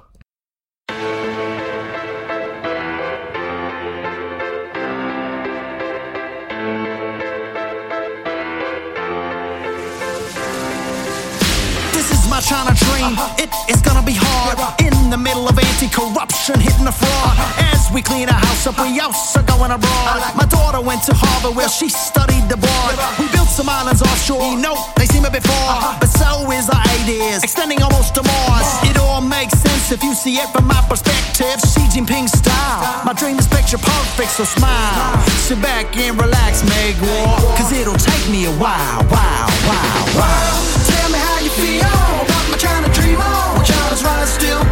[12.29, 13.17] My China dream.
[13.41, 14.61] It is gonna be hard.
[14.79, 17.35] In the middle of anti-corruption, hitting the fraud.
[17.73, 20.21] As we clean our house up, we also going abroad.
[20.37, 22.95] My daughter went to Harvard where she studied the board.
[23.17, 24.45] We built some islands offshore.
[24.45, 25.73] You know, they seen it before.
[25.99, 28.69] But so is our ideas, extending almost to Mars.
[28.85, 31.57] It all makes sense if you see it from my perspective.
[31.73, 33.03] Xi Jinping style.
[33.05, 35.17] My dream is picture perfect, so smile.
[35.49, 37.41] Sit back and relax, make war.
[37.57, 40.51] Cause it'll take me a while, wow, wow, wow.
[40.85, 41.98] Tell me how you feel
[44.29, 44.68] still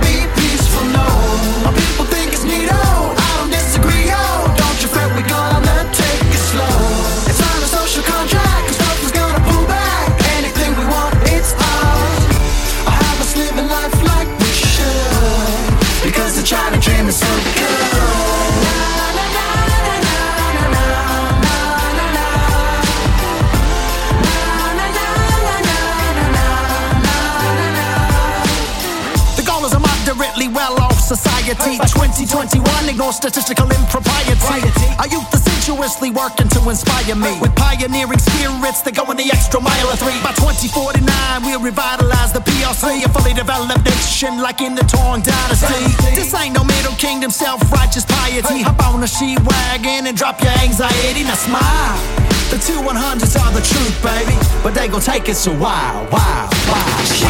[31.58, 32.26] society.
[32.26, 34.88] 2021, ignore statistical impropriety.
[35.00, 37.40] Our youth assiduously working to inspire me.
[37.42, 40.18] With pioneering spirits, they go in the extra mile of three.
[40.22, 41.04] By 2049,
[41.44, 43.06] we'll revitalize the PRC.
[43.06, 45.90] A fully developed nation like in the Tang Dynasty.
[46.16, 48.62] This ain't no Middle Kingdom self-righteous piety.
[48.62, 51.24] Hop on a she wagon and drop your anxiety.
[51.24, 52.28] Now smile.
[52.50, 54.38] The two 100s are the truth, baby.
[54.64, 57.06] But they gon' take us a while, while, while.
[57.06, 57.28] Xi,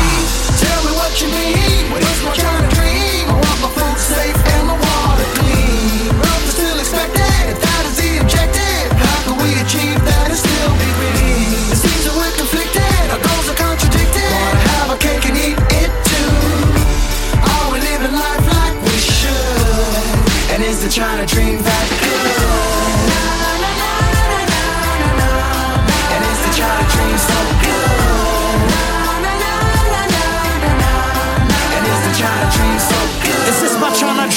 [0.61, 1.91] tell me what you need.
[1.91, 3.16] What is my kind of dream?
[3.61, 6.13] My food safe and my water clean.
[6.13, 7.57] Love is still expected.
[7.57, 10.89] That is the objective, how can we achieve that and still be?
[11.73, 13.05] It seems that we're conflicted.
[13.09, 14.29] Our goals are contradicted.
[14.29, 16.33] Wanna have a cake and eat it too.
[17.41, 20.53] Are we living life like we should?
[20.53, 22.66] And is the China dream that good?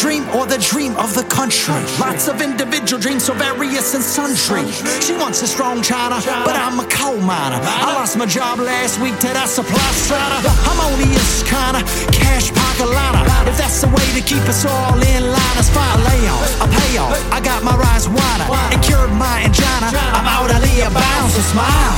[0.01, 1.77] Dream or the dream of the country?
[2.01, 4.65] Lots of individual dreams, so various and sundry.
[5.05, 6.17] Xi wants a strong China,
[6.49, 7.61] but I'm a coal miner.
[7.61, 10.41] I lost my job last week to that supply side.
[10.65, 11.85] Harmonious kinda
[12.17, 13.29] cash pocket liner.
[13.45, 16.01] If that's the way to keep us all in line, it's fine.
[16.09, 17.13] Layoff, a payoff.
[17.29, 19.93] I got my rise wider and cured my angina.
[20.17, 21.97] I'm out of the bounds, so smile.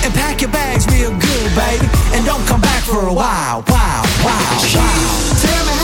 [0.00, 1.84] And pack your bags real good, baby.
[2.16, 3.64] And don't come back for a while.
[3.68, 4.94] Wow, wow, wow.
[5.44, 5.83] Tell me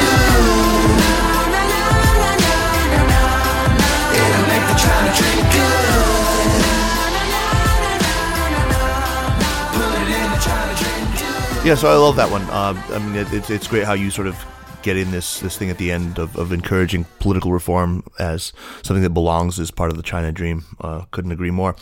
[11.63, 12.41] Yeah, so I love that one.
[12.43, 14.35] Uh, I mean, it, it's it's great how you sort of
[14.81, 19.03] get in this this thing at the end of, of encouraging political reform as something
[19.03, 20.65] that belongs as part of the China dream.
[20.81, 21.75] Uh, couldn't agree more.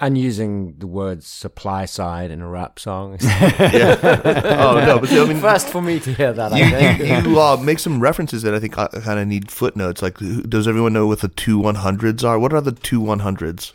[0.00, 3.18] And using the words supply side in a rap song.
[3.68, 6.98] Oh no, but I mean, First for me to hear that, I you, think.
[7.24, 10.02] you, you uh, make some references that I think I kind of need footnotes.
[10.02, 12.38] Like, does everyone know what the two one hundreds are?
[12.38, 13.72] What are the two one hundreds?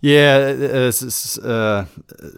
[0.00, 1.86] Yeah, uh, s- s- uh,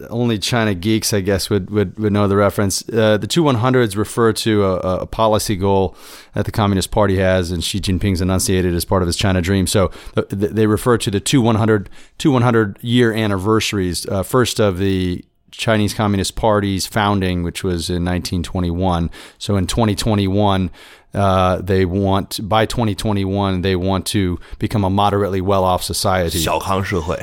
[0.09, 2.87] only China geeks, I guess, would, would, would know the reference.
[2.89, 5.95] Uh, the two 100s refer to a, a policy goal
[6.33, 9.67] that the Communist Party has, and Xi Jinping's enunciated as part of his China Dream.
[9.67, 14.06] So th- th- they refer to the two 100, two 100 year anniversaries.
[14.06, 19.10] Uh, first of the Chinese Communist Party's founding, which was in 1921.
[19.38, 20.70] So in 2021,
[21.14, 26.38] uh, they want by 2021 they want to become a moderately well-off society.
[26.38, 27.16] 小康社会.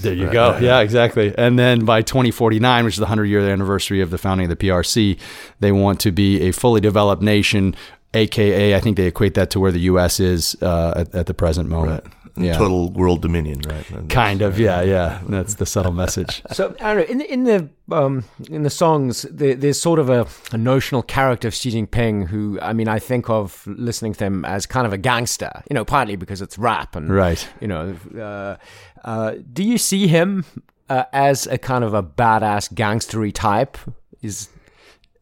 [0.00, 0.58] There you go.
[0.58, 1.32] Yeah, exactly.
[1.38, 4.66] And then by 2049, which is the 100 year anniversary of the founding of the
[4.66, 5.18] PRC,
[5.60, 7.76] they want to be a fully developed nation,
[8.13, 10.19] aka I think they equate that to where the U.S.
[10.19, 12.03] is uh, at, at the present moment.
[12.37, 12.57] Yeah.
[12.57, 13.89] Total world dominion, right?
[13.91, 15.19] And Kind of, yeah, yeah.
[15.27, 16.41] That's the subtle message.
[16.53, 17.11] So I don't know.
[17.11, 21.03] In the in the um, in the songs, there, there's sort of a, a notional
[21.03, 24.87] character of Xi Jinping, who I mean, I think of listening to him as kind
[24.87, 25.51] of a gangster.
[25.69, 27.45] You know, partly because it's rap and Right.
[27.59, 28.55] You know, uh,
[29.03, 30.45] uh, do you see him
[30.89, 33.77] uh, as a kind of a badass gangstery type?
[34.21, 34.49] Is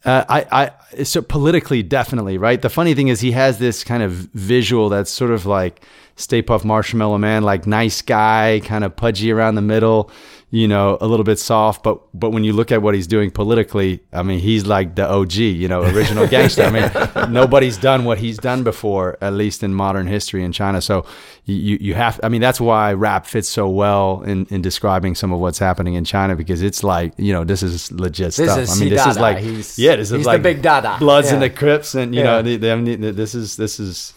[0.07, 2.61] Uh, I, I, so politically, definitely, right?
[2.61, 5.81] The funny thing is, he has this kind of visual that's sort of like
[6.15, 10.09] Stay Puft Marshmallow Man, like nice guy, kind of pudgy around the middle,
[10.49, 11.83] you know, a little bit soft.
[11.83, 15.05] But but when you look at what he's doing politically, I mean, he's like the
[15.09, 16.63] OG, you know, original gangster.
[16.63, 20.81] I mean, nobody's done what he's done before, at least in modern history in China.
[20.81, 21.05] So
[21.45, 25.33] you you have, I mean, that's why rap fits so well in in describing some
[25.33, 28.59] of what's happening in China because it's like, you know, this is legit This stuff.
[28.59, 30.95] is I mean, this is like, He's- yeah, this is he's the like big Dada.
[30.99, 31.33] Bloods Yeah.
[31.35, 32.27] and the Crips, and you Yeah.
[32.27, 34.13] know, they, they, this is this is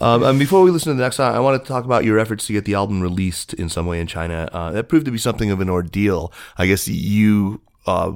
[0.00, 2.18] Um, and before we listen to the next song, I want to talk about your
[2.18, 4.48] efforts to get the album released in some way in China.
[4.52, 6.32] Uh, that proved to be something of an ordeal.
[6.56, 8.12] I guess you, uh,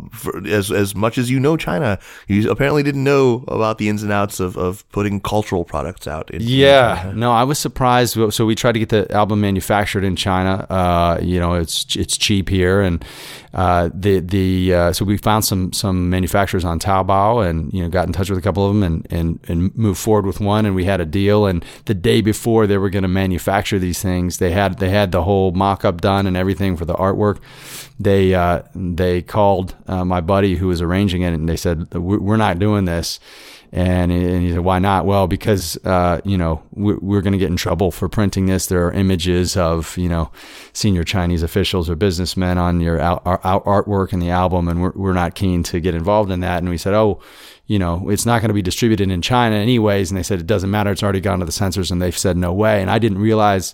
[0.46, 4.12] as as much as you know China, you apparently didn't know about the ins and
[4.12, 6.30] outs of, of putting cultural products out.
[6.30, 7.14] In, in Yeah, China.
[7.14, 8.16] no, I was surprised.
[8.34, 10.66] So we tried to get the album manufactured in China.
[10.70, 13.02] Uh, you know, it's it's cheap here, and
[13.54, 17.88] uh, the the uh, so we found some some manufacturers on Taobao and you know
[17.90, 20.64] got in touch with a couple of them and and and moved forward with one
[20.64, 21.46] and we had a deal.
[21.46, 25.12] And the day before they were going to manufacture these things they had they had
[25.12, 27.38] the whole mock-up done and everything for the artwork.
[28.00, 32.18] They uh, they called uh, my buddy who was arranging it and they said "We-
[32.18, 33.20] we're not doing this
[33.74, 35.06] and, and he said, why not?
[35.06, 38.66] Well, because, uh, you know, we're, we're going to get in trouble for printing this.
[38.66, 40.30] There are images of, you know,
[40.74, 44.82] senior Chinese officials or businessmen on your out, our, our artwork in the album, and
[44.82, 46.58] we're, we're not keen to get involved in that.
[46.58, 47.20] And we said, oh,
[47.72, 50.10] you know, it's not going to be distributed in China anyways.
[50.10, 50.90] And they said, it doesn't matter.
[50.90, 51.90] It's already gone to the censors.
[51.90, 52.82] And they've said, no way.
[52.82, 53.72] And I didn't realize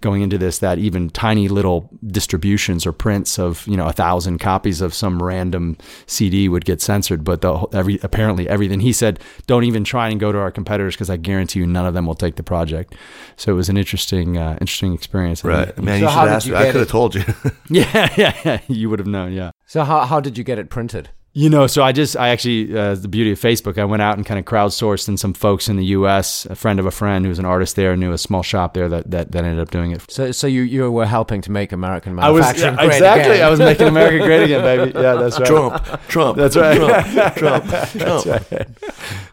[0.00, 4.38] going into this that even tiny little distributions or prints of, you know, a thousand
[4.38, 5.76] copies of some random
[6.06, 7.24] CD would get censored.
[7.24, 10.94] But the, every, apparently everything he said, don't even try and go to our competitors
[10.94, 12.94] because I guarantee you none of them will take the project.
[13.34, 15.42] So it was an interesting, uh, interesting experience.
[15.42, 15.98] Right, man.
[15.98, 16.58] So you should did ask you me.
[16.60, 17.24] I could have told you.
[17.68, 18.60] Yeah, yeah, yeah.
[18.68, 19.32] You would have known.
[19.32, 19.50] Yeah.
[19.66, 21.10] So how how did you get it printed?
[21.32, 24.16] You know, so I just, I actually, uh, the beauty of Facebook, I went out
[24.16, 26.44] and kind of crowdsourced in some folks in the U.S.
[26.46, 29.12] A friend of a friend who's an artist there knew a small shop there that
[29.12, 30.10] that, that ended up doing it.
[30.10, 33.34] So so you you were helping to make American I was manufacturing yeah, great exactly.
[33.34, 33.46] again.
[33.46, 34.92] I was making America great again, baby.
[34.92, 35.46] Yeah, that's right.
[35.46, 36.36] Trump, Trump.
[36.36, 36.76] That's right.
[36.76, 38.78] Trump, Trump, Trump.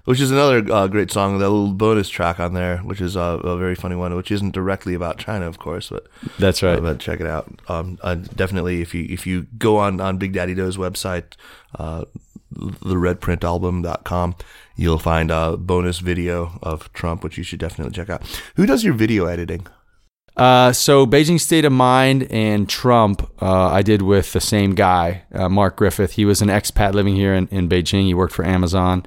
[0.05, 1.39] Which is another uh, great song.
[1.39, 4.51] That little bonus track on there, which is uh, a very funny one, which isn't
[4.51, 6.05] directly about China, of course, but
[6.37, 6.77] That's right.
[6.77, 7.59] uh, but check it out.
[7.67, 11.33] Um, uh, definitely, if you if you go on on Big Daddy Dough's website,
[11.77, 12.05] uh,
[12.55, 14.35] theredprintalbum.com,
[14.75, 18.25] you'll find a bonus video of Trump, which you should definitely check out.
[18.55, 19.67] Who does your video editing?
[20.37, 25.23] Uh, so Beijing State of Mind and Trump, uh, I did with the same guy,
[25.33, 26.13] uh, Mark Griffith.
[26.13, 28.05] He was an expat living here in, in Beijing.
[28.05, 29.03] He worked for Amazon.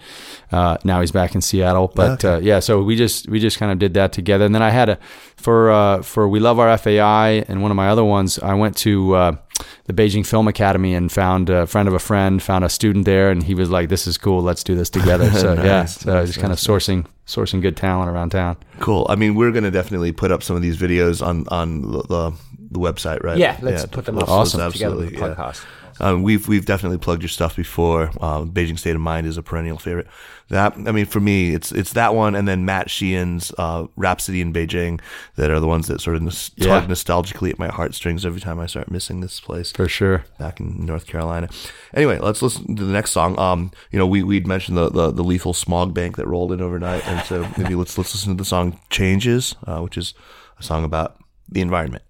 [0.51, 1.93] Uh, now he's back in Seattle.
[1.95, 4.45] But uh, yeah, so we just we just kind of did that together.
[4.45, 4.99] And then I had a
[5.37, 8.41] for uh, for We Love Our FAI and one of my other ones.
[8.41, 9.37] I went to uh,
[9.85, 13.31] the Beijing Film Academy and found a friend of a friend, found a student there,
[13.31, 14.43] and he was like, "This is cool.
[14.43, 17.63] Let's do this together." So yeah, Nice, so I was just kind of sourcing sourcing
[17.63, 18.57] good talent around town.
[18.81, 19.07] Cool.
[19.09, 22.03] I mean, we're going to definitely put up some of these videos on on the
[22.03, 22.33] the,
[22.73, 23.39] the website, right?
[23.39, 24.61] Yeah, let's put them up Awesome.
[24.61, 25.53] let's together with the yeah.
[26.01, 28.11] Um, we've we've definitely plugged your stuff before.
[28.21, 30.07] Um, Beijing State of Mind is a perennial favorite.
[30.49, 34.41] That I mean, for me, it's it's that one, and then Matt Sheehan's uh, Rhapsody
[34.41, 35.01] in Beijing
[35.37, 36.81] that are the ones that sort of nos- Yeah.
[36.81, 40.25] tug nostalgically at my heartstrings every time I start missing this place For sure.
[40.39, 41.49] back in North Carolina.
[41.95, 43.39] Anyway, let's listen to the next song.
[43.39, 46.61] Um, you know, we we'd mentioned the, the, the lethal smog bank that rolled in
[46.61, 50.15] overnight, and so maybe let's let's listen to the song "Changes," uh, which is
[50.59, 51.17] a song about
[51.49, 52.03] the environment.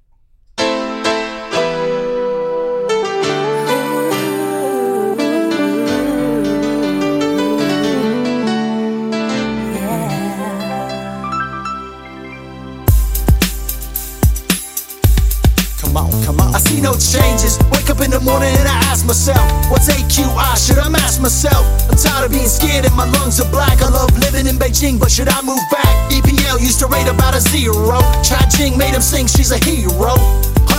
[16.90, 17.58] No changes.
[17.70, 20.54] Wake up in the morning and I ask myself, what's AQI?
[20.58, 21.62] Should I mask myself?
[21.88, 23.80] I'm tired of being scared and my lungs are black.
[23.82, 25.94] I love living in Beijing, but should I move back?
[26.10, 28.00] EPL used to rate about a zero.
[28.22, 30.14] Chai Jing made him sing she's a hero.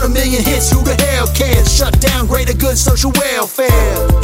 [0.02, 1.70] Hundred million hits, who the hell cares?
[1.70, 3.70] Shut down greater good social welfare.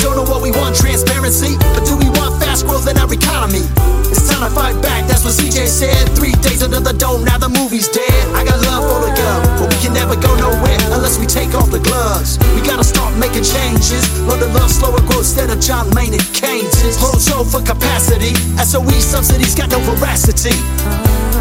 [0.01, 3.61] Don't know what we want, transparency, but do we want fast growth in our economy?
[4.09, 6.01] It's time to fight back, that's what CJ said.
[6.17, 8.09] Three days under the dome, now the movie's dead.
[8.33, 11.53] I got love for the gun, but we can never go nowhere unless we take
[11.53, 12.41] off the gloves.
[12.57, 14.01] We gotta start making changes.
[14.25, 16.73] Learn to love slower growth instead of John Maynard Keynes.
[16.97, 18.33] Whole soul for capacity.
[18.65, 20.57] SOE subsidies got no veracity.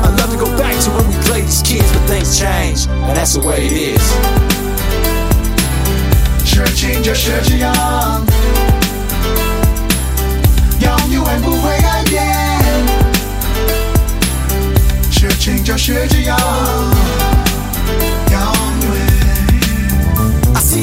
[0.03, 3.17] I love to go back to when we played as kids, but things change, and
[3.17, 4.47] that's the way it is.
[15.77, 15.93] 事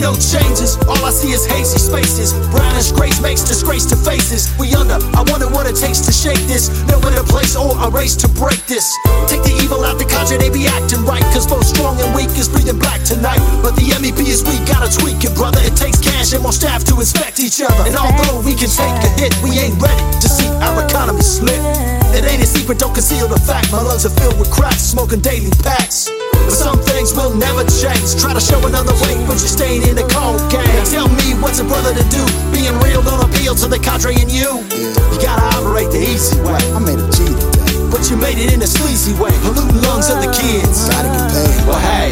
[0.04, 2.36] no changes, all I see is hazy spaces.
[2.51, 4.51] Brownish grace makes disgrace to faces.
[4.60, 6.68] We under, I wonder what it takes to shake this.
[6.91, 8.84] No better place or a race to break this.
[9.32, 11.24] Take the evil out the culture, they be acting right.
[11.32, 13.39] Cause both strong and weak is breathing black tonight.
[13.64, 15.64] But the MEP is weak, gotta tweak it, brother.
[15.64, 17.88] It takes cash and more staff to inspect each other.
[17.88, 21.64] And although we can take a hit, we ain't ready to see our economy slip.
[22.12, 23.72] It ain't a secret, don't conceal the fact.
[23.72, 26.12] My lungs are filled with cracks, smoking daily packs.
[26.45, 28.16] But some things will never change.
[28.21, 30.85] Try to show another way, but you're staying in the cold game.
[30.89, 32.23] Tell me what's a brother to do.
[32.53, 34.64] Being real don't appeal to the cadre in you.
[35.12, 36.61] You gotta operate the easy way.
[36.73, 37.77] I made a G today.
[37.91, 39.33] But you made it in a sleazy way.
[39.45, 40.89] Polluting lungs of the kids.
[40.89, 41.66] Gotta get paid.
[41.69, 42.11] Well, hey,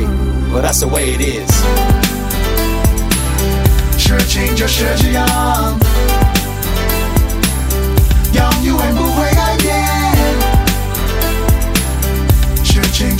[0.52, 1.50] well, that's the way it is.
[3.98, 5.26] 事情就是这样，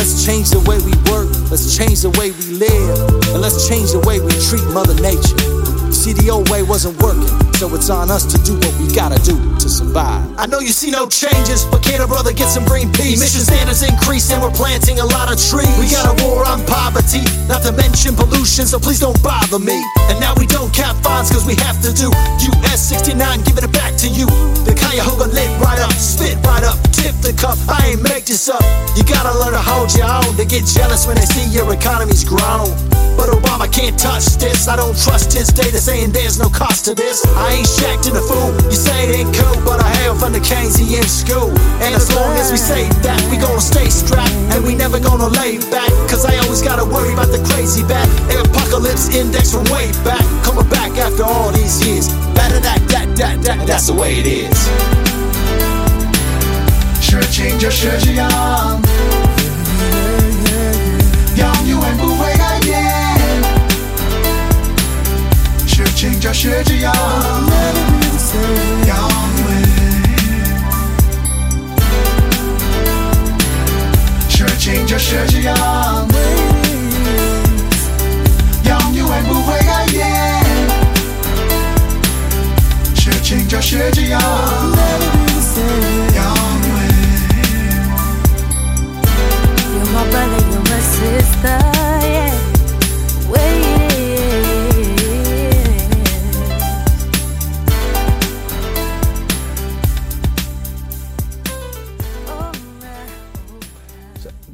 [0.00, 2.96] Let's change the way we work, let's change the way we live,
[3.36, 5.36] and let's change the way we treat Mother Nature.
[5.92, 7.28] See, the old way wasn't working,
[7.60, 10.24] so it's on us to do what we gotta do to survive.
[10.40, 13.20] I know you see no changes, but can a brother get some green peace?
[13.20, 15.68] Emission standards increase, and we're planting a lot of trees.
[15.76, 19.84] We got a war on poverty, not to mention pollution, so please don't bother me.
[20.08, 22.08] And now we don't cap fines, cause we have to do
[22.64, 24.24] US 69, giving it back to you.
[24.64, 27.56] The Cuyahoga lit right up, spit right up, tip the cup.
[27.68, 28.62] I ain't make this up.
[28.96, 30.36] You gotta learn to hold your own.
[30.36, 32.68] They get jealous when they see your economy's grown.
[33.16, 34.68] But Obama can't touch this.
[34.68, 37.24] I don't trust his data saying there's no cost to this.
[37.36, 38.52] I ain't shacking a fool.
[38.68, 39.90] You say it ain't cool, but I
[40.20, 41.48] from the Keynesian school.
[41.80, 44.32] And as long as we say that, we gonna stay strapped.
[44.52, 45.88] And we never gonna lay back.
[46.12, 48.06] Cause I always gotta worry about the crazy bat.
[48.28, 50.22] Apocalypse index from way back.
[50.44, 52.08] Coming back after all these years.
[52.36, 53.66] That, that, that, that.
[53.66, 55.09] That's the way it is.
[57.20, 58.80] 事情就是这样，
[61.36, 62.82] 永远不会改变。
[65.66, 66.94] 事情就是这样，
[68.86, 68.94] 永
[69.36, 69.50] 远。
[74.28, 75.54] 事情就是这样，
[78.64, 80.08] 永远不会改变。
[82.94, 84.20] 事情就是这样，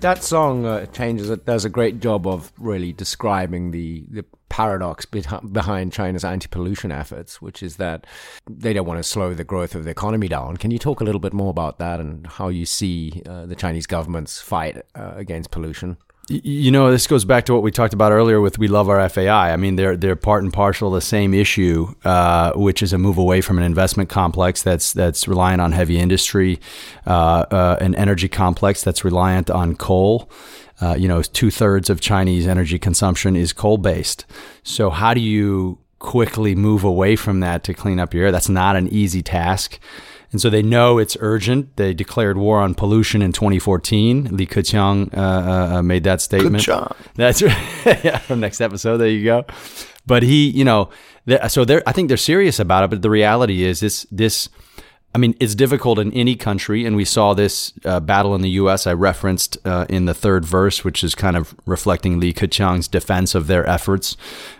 [0.06, 1.30] That song uh, changes.
[1.30, 6.92] It does a great job of really describing the the paradox beh- behind China's anti-pollution
[6.92, 8.06] efforts, which is that
[8.48, 10.58] they don't want to slow the growth of the economy down.
[10.58, 13.56] Can you talk a little bit more about that and how you see uh, the
[13.56, 15.96] Chinese government's fight uh, against pollution?
[16.28, 19.08] You know, this goes back to what we talked about earlier with "We Love Our
[19.08, 22.98] FAI." I mean, they're they're part and parcel the same issue, uh, which is a
[22.98, 26.58] move away from an investment complex that's that's reliant on heavy industry,
[27.06, 30.28] uh, uh, an energy complex that's reliant on coal.
[30.80, 34.26] Uh, you know, two thirds of Chinese energy consumption is coal based.
[34.64, 38.32] So, how do you quickly move away from that to clean up your air?
[38.32, 39.78] That's not an easy task.
[40.36, 41.76] And so they know it's urgent.
[41.76, 44.36] They declared war on pollution in 2014.
[44.36, 46.62] Li Keqiang uh, uh, uh, made that statement.
[46.62, 46.94] Keqiang.
[47.14, 47.56] That's right.
[48.04, 48.98] yeah, from next episode.
[48.98, 49.46] There you go.
[50.04, 50.90] But he, you know,
[51.26, 51.82] th- so they're.
[51.86, 52.90] I think they're serious about it.
[52.90, 54.06] But the reality is this.
[54.10, 54.50] This.
[55.16, 58.50] I mean, it's difficult in any country, and we saw this uh, battle in the
[58.50, 58.86] U.S.
[58.86, 63.34] I referenced uh, in the third verse, which is kind of reflecting Li Keqiang's defense
[63.34, 64.18] of their efforts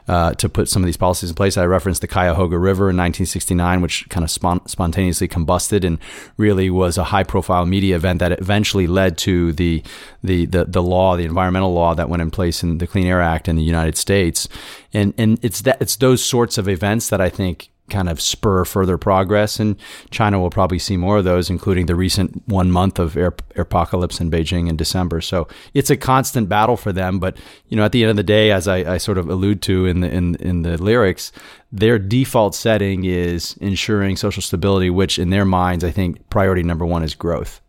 [0.08, 1.58] uh, to put some of these policies in place.
[1.58, 5.98] I referenced the Cuyahoga River in 1969, which kind of spon- spontaneously combusted and
[6.38, 9.82] really was a high-profile media event that eventually led to the,
[10.24, 13.20] the the the law, the environmental law that went in place in the Clean Air
[13.20, 14.48] Act in the United States.
[14.94, 18.64] And and it's that it's those sorts of events that I think kind of spur
[18.64, 19.60] further progress.
[19.60, 19.76] And
[20.10, 24.20] China will probably see more of those, including the recent one month of air, apocalypse
[24.20, 25.20] in Beijing in December.
[25.20, 27.18] So it's a constant battle for them.
[27.18, 27.36] But
[27.68, 29.86] you know, at the end of the day, as I, I sort of allude to
[29.86, 31.32] in the in in the lyrics,
[31.72, 36.86] their default setting is ensuring social stability, which in their minds, I think priority number
[36.86, 37.60] one is growth.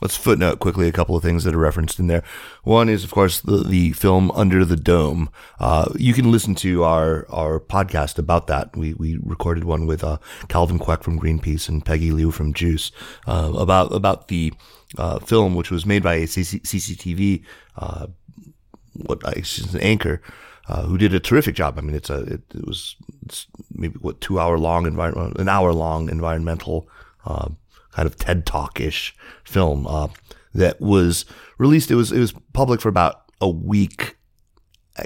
[0.00, 2.22] Let's footnote quickly a couple of things that are referenced in there.
[2.64, 5.30] One is, of course, the, the film Under the Dome.
[5.58, 8.76] Uh, you can listen to our, our podcast about that.
[8.76, 10.18] We, we recorded one with, uh,
[10.48, 12.92] Calvin Quek from Greenpeace and Peggy Liu from JUCCCE,
[13.26, 14.52] uh, about, about the,
[14.98, 17.44] uh, film, which was made by a CC- CCTV,
[17.76, 18.06] uh,
[18.92, 19.42] what I
[19.72, 20.20] an anchor
[20.68, 21.78] uh, who did a terrific job.
[21.78, 22.96] I mean, it's a it, it was
[23.72, 26.88] maybe what two hour long environment, an hour long environmental
[27.24, 27.48] uh,
[27.92, 29.14] kind of TED talk ish
[29.44, 30.08] film uh,
[30.54, 31.24] that was
[31.58, 31.90] released.
[31.90, 34.16] It was it was public for about a week.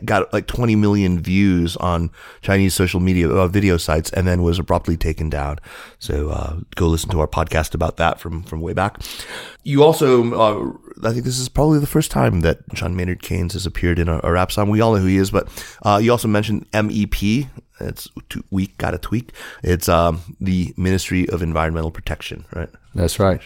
[0.04, 2.10] Got like 20 million views on
[2.40, 5.58] Chinese social media uh, video sites, and then was abruptly taken down.
[6.00, 9.00] So uh, go listen to our podcast about that from from way back.
[9.62, 10.72] You also, uh,
[11.02, 14.08] I think this is probably the first time that John Maynard Keynes has appeared in
[14.08, 14.68] a, a rap song.
[14.70, 15.48] We all know who he is, but
[15.82, 17.48] uh, you also mentioned MEP.
[17.80, 19.32] It's too weak, got a tweak.
[19.62, 22.68] It's um, the Ministry of Environmental Protection, right?
[22.94, 23.40] That's right.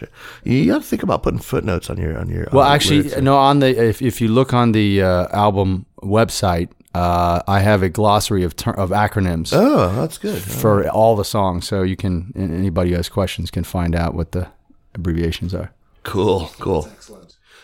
[0.45, 2.47] You got to think about putting footnotes on your on your.
[2.53, 3.37] Well, on actually, no.
[3.37, 7.89] On the if, if you look on the uh, album website, uh, I have a
[7.89, 10.43] glossary of ter- of acronyms oh, that's good.
[10.43, 14.33] for all the songs, so you can anybody who has questions can find out what
[14.33, 14.49] the
[14.95, 15.73] abbreviations are.
[16.03, 16.89] Cool, cool.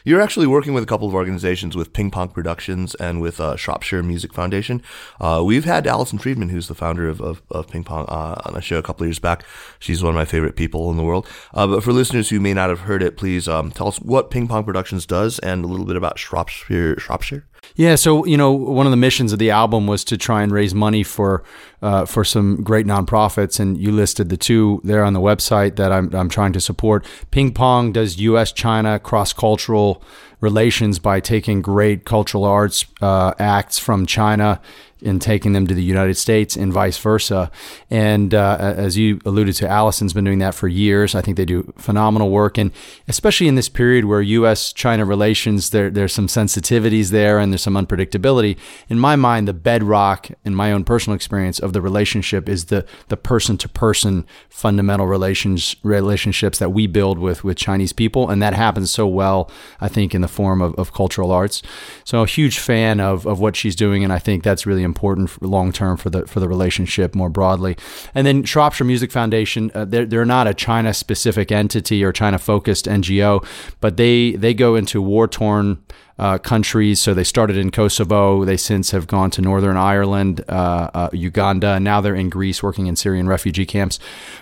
[0.06, 3.56] You're actually working with a couple of organizations with Ping Pong Productions and with uh,
[3.56, 4.82] Shropshire Music Foundation.
[5.18, 8.54] Uh, we've had Allison Friedman, who's the founder of, of, of Ping Pong, uh, on
[8.54, 9.46] a show a couple of years back.
[9.78, 11.26] She's one of my favorite people in the world.
[11.54, 14.30] Uh, but for listeners who may not have heard it, please um, tell us what
[14.30, 17.00] Ping Pong Productions does and a little bit about Shropshire.
[17.00, 17.46] Shropshire.
[17.76, 20.52] Yeah, so you know, one of the missions of the album was to try and
[20.52, 21.42] raise money for
[21.82, 25.92] uh, for some great nonprofits, and you listed the two there on the website that
[25.92, 27.04] I'm I'm trying to support.
[27.30, 28.52] Ping Pong does U.S.
[28.52, 30.02] China cross cultural
[30.40, 34.60] relations by taking great cultural arts uh, acts from China
[35.04, 37.50] and taking them to the United States and vice versa.
[37.90, 41.14] And uh, as you alluded to, Allison's been doing that for years.
[41.14, 42.72] I think they do phenomenal work, and
[43.06, 47.74] especially in this period where U.S.-China relations, there there's some sensitivities there and there's some
[47.74, 48.56] unpredictability.
[48.88, 52.86] In my mind, the bedrock, in my own personal experience, of the relationship is the
[53.08, 58.90] the person-to-person fundamental relations relationships that we build with with Chinese people, and that happens
[58.90, 59.50] so well,
[59.80, 61.62] I think, in the form of, of cultural arts.
[62.04, 64.93] So, a huge fan of of what she's doing, and I think that's really important
[65.40, 67.76] long term for the for the relationship more broadly.
[68.14, 72.38] And then Shropshire Music Foundation, uh, they're they're not a China specific entity or China
[72.38, 73.46] focused NGO,
[73.80, 75.82] but they they go into war torn.
[76.16, 77.00] Uh, countries.
[77.00, 78.44] So they started in Kosovo.
[78.44, 82.86] They since have gone to Northern Ireland, uh, uh, Uganda, now they're in Greece working
[82.86, 83.98] in Syrian refugee camps.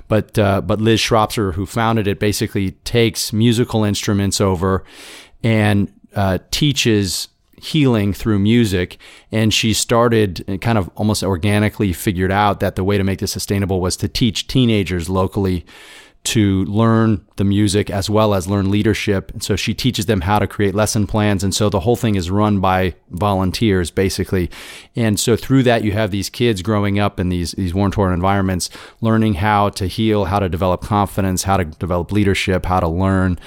[0.06, 4.84] But uh, but Liz Shropshire, who founded it, basically takes musical instruments over
[5.42, 7.28] and uh, teaches
[7.62, 8.98] healing through music.
[9.30, 13.20] And she started and kind of almost organically figured out that the way to make
[13.20, 15.64] this sustainable was to teach teenagers locally
[16.24, 19.30] to learn the music as well as learn leadership.
[19.32, 21.42] And so she teaches them how to create lesson plans.
[21.42, 24.50] And so the whole thing is run by volunteers basically.
[24.94, 28.12] And so through that, you have these kids growing up in these, these war torn
[28.12, 28.68] environments,
[29.00, 33.38] learning how to heal, how to develop confidence, how to develop leadership, how to learn.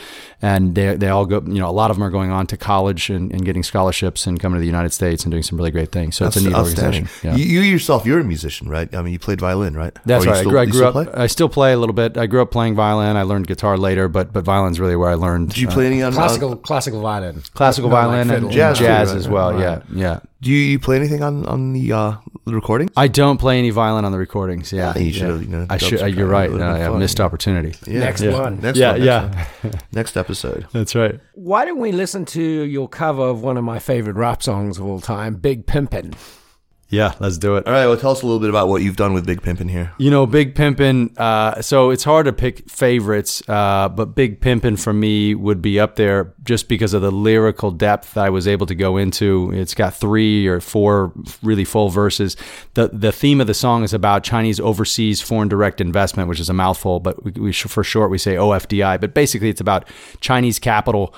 [0.42, 2.58] And they, they all go, you know, a lot of them are going on to
[2.58, 5.72] college and, and getting scholarships and coming to the United States and doing some really
[5.72, 6.16] great things.
[6.18, 7.08] So it's a neat organization.
[7.24, 7.36] Yeah.
[7.36, 8.94] You, you yourself, you're a musician, right?
[8.94, 9.98] I mean, you played violin, right?
[10.06, 10.38] That's Or right.
[10.40, 10.94] still- I you grew, up.
[10.94, 11.08] play?
[11.14, 12.18] I still play a little bit.
[12.18, 13.16] I grew up playing violin.
[13.16, 16.02] I learned guitar later, but but violin's really where I learned Did you play any
[16.04, 17.42] on Classical classical violin.
[17.54, 18.46] classical Not like violin fiddle.
[18.50, 19.18] and Jazz jazz, right?
[19.18, 19.52] as well.
[19.54, 19.62] Right.
[19.62, 20.20] Yeah, yeah.
[20.42, 22.16] Do you, you play anything on on the uh,
[22.46, 22.90] recording?
[22.98, 24.72] I don't play any violin on the recordings.
[24.74, 25.28] Yeah, Yeah, you should yeah.
[25.32, 26.00] have, you know, I done should.
[26.00, 26.50] some uh, you're right.
[26.50, 27.74] it would've No, been yeah, missed opportunity.
[27.88, 28.00] Yeah.
[28.02, 28.40] Next yeah.
[28.40, 28.60] one.
[28.62, 29.00] Next Yeah, one.
[29.00, 29.46] Next yeah.
[29.70, 29.74] one.
[29.94, 30.68] Next episode.
[30.74, 31.20] That's right.
[31.34, 34.86] Why don't we listen to your cover of one of my favorite rap songs of
[34.86, 36.14] all time, Big Pimpin'?
[36.90, 37.66] Yeah, let's do it.
[37.66, 37.88] All right.
[37.88, 39.92] Well, tell us a little bit about what you've done with Big Pimpin' here.
[39.98, 41.18] You know, Big Pimpin'.
[41.18, 45.80] Uh, so it's hard to pick favorites, uh, but Big Pimpin' for me would be
[45.80, 49.52] up there just because of the lyrical depth I was able to go into.
[49.54, 51.12] It's got three or four
[51.42, 52.38] really full verses.
[52.76, 56.50] the The theme of the song is about Chinese overseas foreign direct investment, which is
[56.50, 59.02] a mouthful, but we, we for short we say OFDI.
[59.02, 59.88] But basically, it's about
[60.20, 61.16] Chinese capital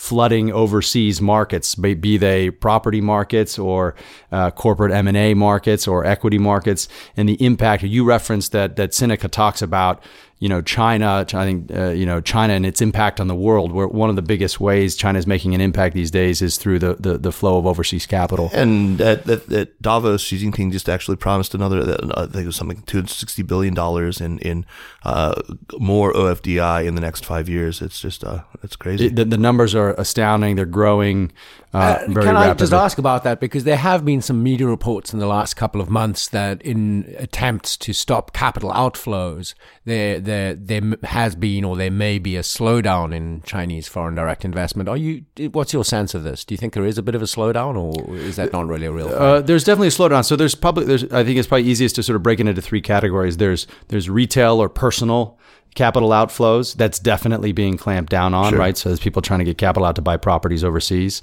[0.00, 3.94] flooding overseas markets, be, they property markets or
[4.32, 6.88] uh, corporate M and A markets or equity markets,
[7.18, 7.82] and the impact.
[7.82, 10.02] You referenced that that Sinica talks about.
[10.40, 11.24] You know, China.
[11.34, 13.72] I think uh, you know China and its impact on the world.
[13.72, 16.78] Where one of the biggest ways China is making an impact these days is through
[16.78, 18.50] the the, the flow of overseas capital.
[18.54, 22.46] And at, at, at Davos, Xi Jinping just actually promised another, uh, I think it
[22.46, 24.64] was something two hundred sixty billion dollars in in
[25.04, 25.34] uh,
[25.78, 27.82] more OFDI in the next five years.
[27.82, 29.06] It's just uh, it's crazy.
[29.06, 30.56] It- the, the numbers are astounding.
[30.56, 31.32] They're growing
[31.72, 33.38] uh, very Can I just ask about that?
[33.38, 37.14] Because there have been some media reports in the last couple of months that in
[37.18, 39.54] attempts to stop capital outflows,
[39.84, 44.44] there, there, there has been or there may be a slowdown in Chinese foreign direct
[44.44, 44.88] investment.
[44.88, 45.24] Are you?
[45.52, 46.44] What's your sense of this?
[46.44, 48.86] Do you think there is a bit of a slowdown, or is that not really
[48.86, 49.08] a real?
[49.08, 49.18] thing?
[49.18, 50.24] Uh, there's definitely a slowdown.
[50.24, 50.86] So there's public.
[50.86, 53.36] There's I think it's probably easiest to sort of break it into three categories.
[53.36, 55.38] There's there's retail or personal
[55.74, 56.74] capital outflows.
[56.74, 58.76] That's definitely being clamped down on, right?
[58.76, 61.22] So there's people trying to get capital out to buy properties overseas.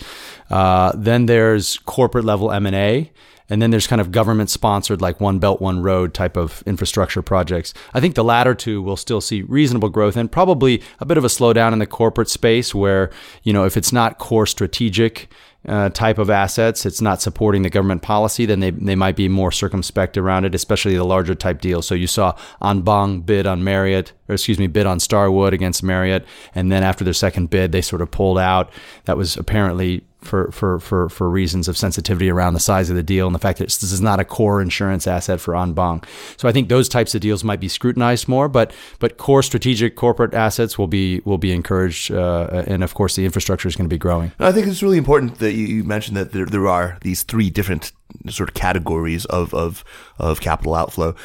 [0.49, 3.11] Uh, then there's corporate level M and A.
[3.49, 7.21] And then there's kind of government sponsored, like One Belt, One Road type of infrastructure
[7.21, 7.73] projects.
[7.93, 11.23] I think the latter two will still see reasonable growth and probably a bit of
[11.23, 13.09] a slowdown in the corporate space where,
[13.43, 15.31] you know, if it's not core strategic,
[15.67, 19.27] uh, type of assets, it's not supporting the government policy, then they, they might be
[19.27, 21.85] more circumspect around it, especially the larger type deals.
[21.85, 26.25] So you saw Anbang bid on Marriott, or excuse me, bid on Starwood against Marriott,
[26.55, 28.71] and then after their second bid, they sort of pulled out.
[29.05, 33.03] That was apparently for for for for reasons of sensitivity around the size of the
[33.03, 36.03] deal and the fact that this is not a core insurance asset for Anbang.
[36.37, 39.95] So I think those types of deals might be scrutinized more, but but core strategic
[39.95, 43.89] corporate assets will be will be encouraged, uh, and of course the infrastructure is going
[43.89, 44.31] to be growing.
[44.39, 47.91] I think it's really important that you, mentioned that there, there are these three different
[48.29, 49.83] sort of categories of, of,
[50.17, 51.15] of capital outflow.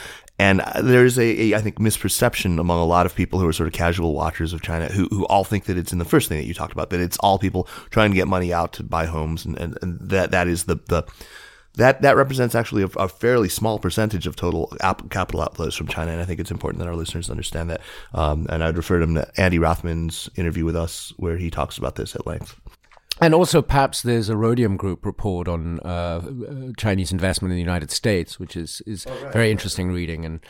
[0.43, 3.69] And there's a, a, I think, misperception among a lot of people who are sort
[3.69, 6.37] of casual watchers of China who, who all think that it's in the first thing
[6.39, 9.07] that you talked about, that it's all people trying to get money out to buy
[9.07, 9.45] homes.
[9.45, 11.05] And, and, and that, that is the, the,
[11.75, 15.87] that, that represents actually a, a fairly small percentage of total app, capital outflows from
[15.87, 16.11] China.
[16.11, 17.81] And I think it's important that our listeners understand that.
[18.13, 21.95] Um, and I'd refer them to Andy Rothman's interview with us where he talks about
[21.95, 22.61] this at length.
[23.23, 27.63] And also, perhaps there's a Rhodium Group report on uh, uh, Chinese investment in the
[27.63, 30.25] United States, which is is very interesting reading.
[30.25, 30.41] And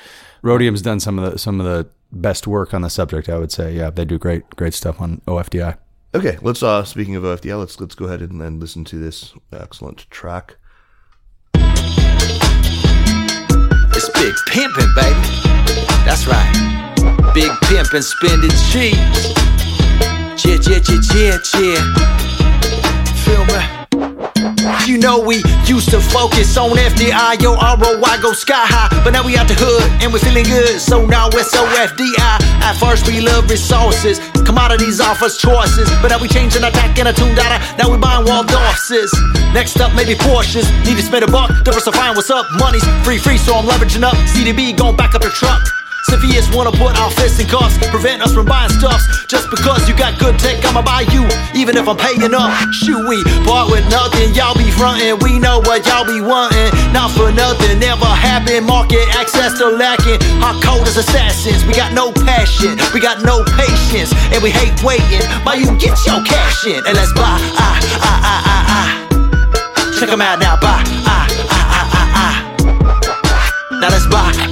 [0.41, 3.29] Rhodium's done some of the some of the best work on the subject.
[3.29, 5.77] I would say, yeah, they do great great stuff on OFDI.
[6.15, 6.63] Okay, let's.
[6.63, 10.57] Uh, speaking of OFDI, let's let's go ahead and then listen to this excellent track.
[13.95, 15.29] It's big pimpin', baby.
[16.07, 16.51] That's right.
[17.35, 18.97] Big pimpin' spending cheese.
[20.43, 22.32] Yeah, yeah, yeah, yeah, yeah.
[24.87, 29.25] You know we used to focus on FDI, yo ROI go sky high, but now
[29.25, 30.81] we out the hood and we're feeling good.
[30.81, 32.43] So now it's OFDI.
[32.59, 36.99] At first we love resources, commodities offer us choices, but now we changing our tack
[36.99, 37.63] and a tune data.
[37.79, 38.91] Now we buying Waldorfs.
[39.55, 40.67] Next up maybe Porsches.
[40.85, 42.47] Need to spend a buck, diversifying what's up.
[42.59, 44.15] Money's free, free, so I'm leveraging up.
[44.35, 45.82] CDB going back up the truck.
[46.11, 49.05] CFIUS wanna put our fists in cuffs, prevent us from buying stuffs.
[49.27, 52.51] Just because you got good tech, I'ma buy you, even if I'm paying up.
[52.73, 55.19] Shoot, we part with nothing, y'all be frontin'.
[55.23, 56.71] We know what y'all be wantin'.
[56.93, 58.65] Not for nothing, never happen.
[58.65, 60.19] Market access to lacking.
[60.43, 61.65] Hot cold as assassins.
[61.65, 65.23] We got no passion, we got no patience, and we hate waiting.
[65.45, 67.39] Buy you get your cash in, and let's buy.
[67.57, 69.99] Ah, ah, ah, ah, ah.
[69.99, 70.83] Check 'em out now, buy.
[71.07, 73.79] Ah, ah, ah, ah, ah.
[73.81, 74.52] Now let's buy.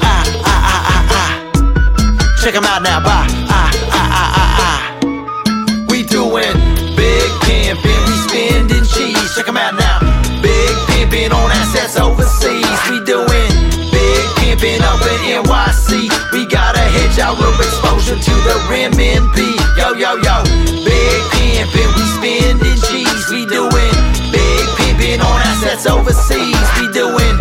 [2.50, 3.28] Check 'em out now, bye.
[3.48, 5.86] Ah, ah, ah, ah, ah.
[5.88, 6.56] We doing
[6.96, 9.36] big pimpin', we spending cheese.
[9.36, 10.00] Check 'em out now.
[10.42, 12.66] Big pimpin' on assets overseas.
[12.90, 13.50] We doing
[13.94, 16.10] big pimpin' up in NYC.
[16.32, 19.50] We gotta hedge our exposure to the renminbi.
[19.78, 20.42] Yo, yo, yo.
[20.82, 23.30] Big pimpin', we spending cheese.
[23.30, 23.94] We doing
[24.32, 26.66] big pimpin' on assets overseas.
[26.80, 27.36] We doing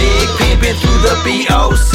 [0.00, 1.93] big pimpin' through the BOC.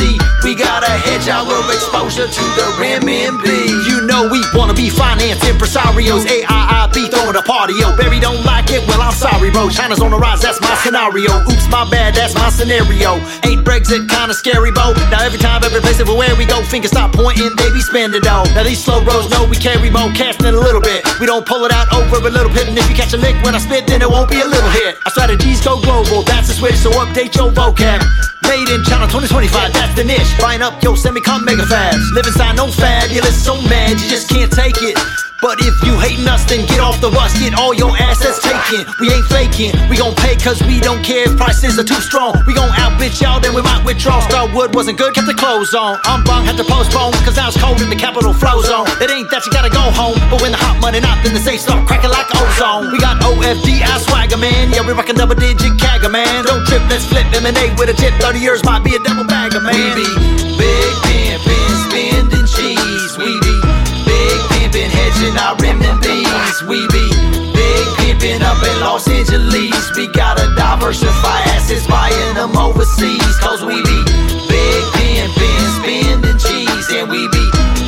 [0.49, 3.88] We gotta hedge our exposure to the renminbi.
[4.09, 6.25] Know we wanna be finance impresarios.
[6.25, 7.95] AIIB throwing a party, yo.
[7.95, 9.69] Barry don't like it, well I'm sorry, bro.
[9.69, 11.29] China's on the rise, that's my scenario.
[11.45, 13.21] Oops, my bad, that's my scenario.
[13.45, 14.93] Ain't Brexit kinda scary, bro?
[15.13, 18.49] Now every time, every place, everywhere we go, fingers stop pointing, they be spending though.
[18.57, 21.05] Now these slow roads know we carry more cash than a little bit.
[21.19, 23.35] We don't pull it out over a little bit, and if you catch a lick
[23.45, 24.97] when I spit, then it won't be a little hit.
[25.05, 28.01] Our strategies go global, that's the switch, so update your vocab.
[28.49, 30.33] Made in China 2025, that's the niche.
[30.41, 32.01] Buying up yo your semicon mega fabs.
[32.17, 34.97] Live inside no fabulous, so mad you just can't take it.
[35.41, 38.83] But if you hating us, then get off the bus, get all your assets taken.
[38.99, 42.35] We ain't faking, we gon' pay cause we don't care if prices are too strong.
[42.43, 44.19] We gon' outbid y'all, then we might withdraw.
[44.27, 45.95] Starwood wasn't good, kept the clothes on.
[46.03, 48.87] Anbang, had to postpone, cause now it's cold in the capital flow zone.
[48.99, 51.39] It ain't that you gotta go home, but when the hot money not, then the
[51.39, 52.91] safe start cracking like ozone.
[52.91, 54.75] We got OFDI swagger, man.
[54.75, 56.43] Yeah, we rockin' double digit CAGR, man.
[56.43, 58.11] Don't trip, let's flip lemonade with a tip.
[58.19, 59.71] 30 years might be a double bagger, man.
[59.71, 60.07] We be
[60.59, 62.38] big pimpin', spending
[65.09, 66.67] pimpin', hedging our renminbis.
[66.67, 67.09] We be
[67.53, 69.95] big pimpin' up in Los Angeles.
[69.95, 73.37] We gotta diversify assets, buying them overseas.
[73.39, 74.03] Cause we be
[74.47, 76.89] big pimpin', spending cheese.
[76.91, 77.45] And we be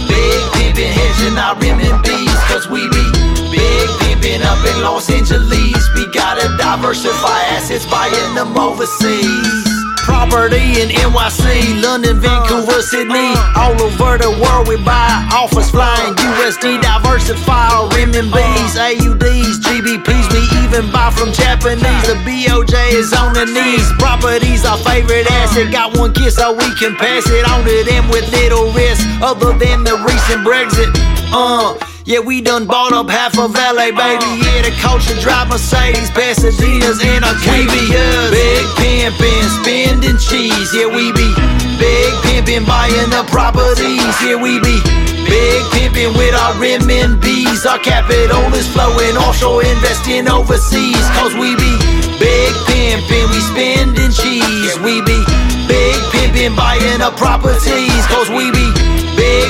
[0.08, 2.36] big pimpin', hedging our renminbis.
[2.48, 3.06] Cause we be
[3.52, 5.90] big pimpin' up in Los Angeles.
[5.96, 9.71] We gotta diversify assets, buying them overseas.
[10.04, 13.54] Property in NYC, London, Vancouver, uh, Sydney, uh.
[13.62, 15.28] all over the world we buy.
[15.34, 18.90] Offers flying USD, diversify renminbis, uh.
[18.90, 20.26] AUDs, GBPs.
[20.34, 22.06] We even buy from Japanese.
[22.08, 23.86] The BOJ is on the knees.
[24.00, 25.72] Property's our favorite asset.
[25.72, 29.54] Got one kiss so we can pass it on to them with little risk, other
[29.58, 30.90] than the recent Brexit.
[31.34, 31.91] Uh.
[32.12, 34.28] Yeah, we done bought up half of LA, baby.
[34.44, 38.28] Yeah, the culture drive Mercedes, Pasadenas, and Arcadias.
[38.36, 40.76] Big pimpin', spending cheese.
[40.76, 41.32] Yeah, we be
[41.80, 44.04] big pimpin', buying the properties.
[44.20, 44.76] Yeah, we be
[45.24, 47.64] big pimpin' with our renminbis.
[47.64, 51.08] Our capital is flowing offshore, investing overseas.
[51.16, 51.74] Cause we be
[52.20, 54.76] big pimpin', we spending cheese.
[54.84, 55.16] We be
[55.64, 58.04] big pimpin', buying up properties.
[58.12, 58.91] Cause we be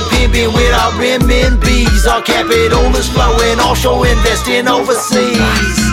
[0.10, 2.08] Big pimpin' with our renminbis.
[2.10, 5.38] Our capital is flowing offshore, investing overseas.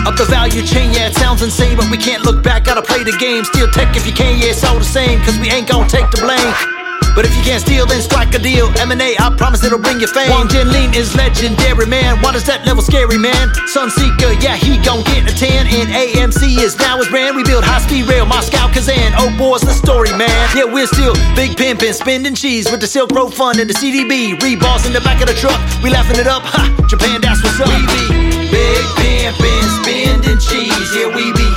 [0.05, 3.03] Up the value chain, yeah, it sounds insane, but we can't look back, gotta play
[3.03, 3.43] the game.
[3.43, 6.09] Steal tech if you can, yeah, it's all the same, cause we ain't gonna take
[6.11, 6.88] the blame.
[7.15, 8.67] But if you can't steal, then strike a deal.
[8.79, 10.29] M&A, I promise it'll bring you fame.
[10.29, 12.21] Wang Jianlin is legendary, man.
[12.21, 13.49] Why does that level scary, man?
[13.67, 15.67] Sunseeker, yeah, he gon' get a 10.
[15.67, 17.35] And AMC is now his brand.
[17.35, 19.13] We build high speed rail, Moscow, Kazan.
[19.17, 20.31] Oh, boy's the story, man.
[20.55, 24.37] Yeah, we're still big pimpin', spending cheese with the Silk Road Fund and the CDB.
[24.39, 25.59] Reballs in the back of the truck.
[25.83, 26.43] We laughing it up.
[26.45, 26.63] Ha!
[26.87, 27.67] Japan, that's what's up.
[27.67, 30.89] We be big pimpin', spending cheese.
[30.95, 31.47] Yeah, we be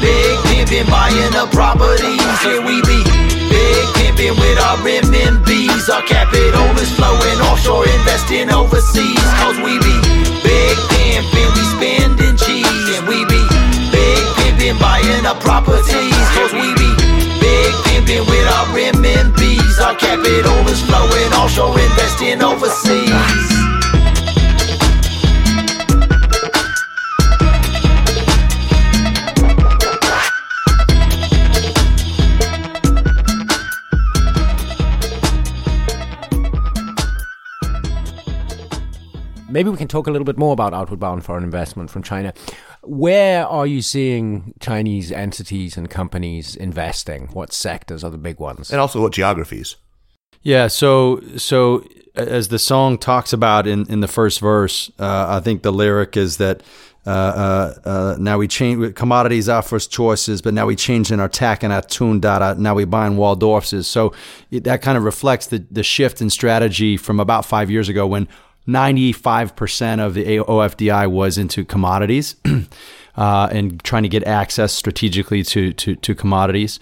[0.00, 2.20] big pimpin', buying up properties.
[2.44, 3.11] Yeah, we be
[4.22, 5.92] pimpin' with our RMBs.
[5.92, 9.18] Our capital is flowing offshore, investing overseas.
[9.40, 9.96] Cause we be
[10.42, 12.98] big pimpin', we spending cheese.
[12.98, 13.42] And we be
[13.90, 16.14] big pimpin', buying up properties.
[16.36, 16.90] Cause we be
[17.40, 19.80] big pimpin' with our RMBs.
[19.80, 23.61] Our capital is flowing offshore, investing overseas.
[39.52, 42.32] Maybe we can talk a little bit more about outward bound foreign investment from China.
[42.82, 47.28] Where are you seeing Chinese entities and companies investing?
[47.34, 48.70] What sectors are the big ones?
[48.70, 49.76] And also what geographies?
[50.40, 51.84] Yeah, so so
[52.14, 56.16] as the song talks about in, in the first verse, uh, I think the lyric
[56.16, 56.62] is that
[57.04, 61.20] uh, uh, uh, now we change commodities our first choices, but now we change changing
[61.20, 62.54] our tack and our tune data.
[62.58, 63.84] Now we buying Waldorfs.
[63.84, 64.14] So
[64.50, 68.06] it, that kind of reflects the the shift in strategy from about five years ago
[68.06, 68.28] when
[68.68, 72.36] 95% of the OFDI was into commodities
[73.16, 76.78] uh, and trying to get access strategically to, to, to commodities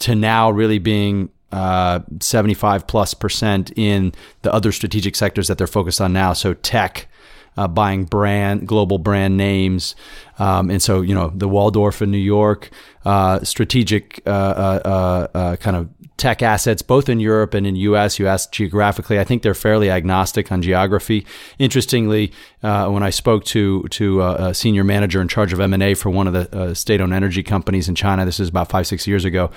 [0.00, 4.12] to now really being uh, 75 plus percent in
[4.42, 6.32] the other strategic sectors that they're focused on now.
[6.32, 7.08] So tech,
[7.56, 9.94] uh, buying brand, global brand names.
[10.38, 12.70] Um, and so, you know, the Waldorf in New York,
[13.04, 15.88] uh, strategic uh, uh, kind of
[16.20, 18.18] tech assets, both in Europe and in US.
[18.18, 19.18] You asked geographically.
[19.18, 21.26] I think they're fairly agnostic on geography.
[21.58, 22.30] Interestingly,
[22.62, 25.82] uh, when I spoke to to uh, a senior manager in charge of M and
[25.82, 28.86] A for one of the uh, state-owned energy companies in China, this is about five
[28.86, 29.50] six years ago.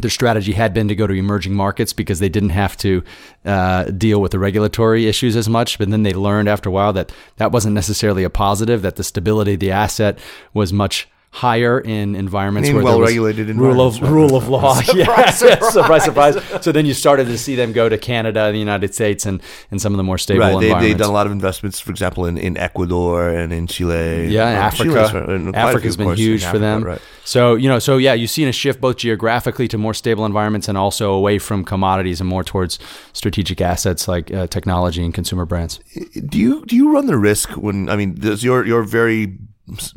[0.00, 3.02] Their strategy had been to go to emerging markets because they didn't have to
[3.44, 5.78] uh, deal with the regulatory issues as much.
[5.78, 8.82] But then they learned after a while that that wasn't necessarily a positive.
[8.82, 10.18] That the stability of the asset
[10.52, 14.10] was much higher in environments In where there was well-regulated rule of right.
[14.10, 14.80] rule of law.
[14.94, 16.36] yeah, surprise, surprise.
[16.62, 19.80] So then you started to see them go to Canada, the United States, and, and
[19.80, 20.88] some of the more stable Right, they, environments.
[20.88, 24.28] they've done a lot of investments, for example, in, in Ecuador and in Chile.
[24.28, 24.92] Yeah, and Africa.
[24.92, 26.84] Chile's very- and quite a Africa's few, been course, in huge for Africa, them.
[26.84, 27.00] Right.
[27.24, 30.66] So you know, so yeah, you've seen a shift both geographically to more stable environments
[30.66, 32.78] and also away from commodities and more towards
[33.12, 35.78] strategic assets like uh, technology and consumer brands.
[36.26, 39.36] Do you do you run the risk when I mean does your your very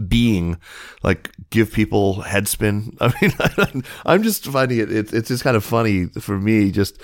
[0.08, 0.58] being
[1.04, 2.98] like give people head spin?
[3.02, 4.92] I mean, I'm just finding it.
[4.92, 7.02] It's it's just kind of funny for me just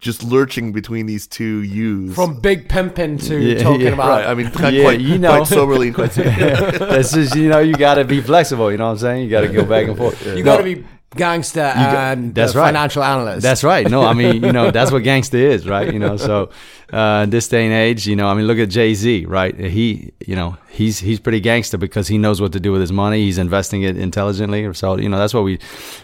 [0.00, 2.14] just lurching between these two U's.
[2.14, 3.88] From big pimping to Yeah, talking yeah.
[3.94, 5.30] about right, I mean, quite, Yeah, quite, you know.
[5.36, 8.70] quite soberly and quite That's just you know you got to be flexible.
[8.70, 9.24] You know what I'm saying?
[9.24, 10.24] You got to go back and forth.
[10.24, 10.84] you got to be
[11.16, 12.66] gangster and that's right.
[12.66, 13.42] financial analyst.
[13.42, 13.88] That's right.
[13.88, 15.92] No, I mean, you know, that's what gangster is, right?
[15.92, 16.50] You know, so
[16.92, 19.58] uh, this day and age, you know, I mean, look at Jay Z, right?
[19.58, 22.92] He, you know, he's he's pretty gangster because he knows what to do with his
[22.92, 23.20] money.
[23.24, 24.72] He's investing it intelligently.
[24.74, 25.58] So, you know, that's what we,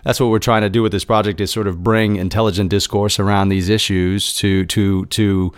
[0.04, 3.18] that's what we're trying to do with this project is sort of bring intelligent discourse
[3.18, 5.52] around these issues to to to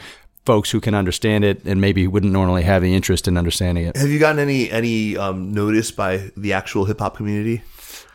[0.45, 3.97] folks who can understand it and maybe wouldn't normally have the interest in understanding it.
[3.97, 7.63] Have you gotten any any um, notice by the actual hip hop community?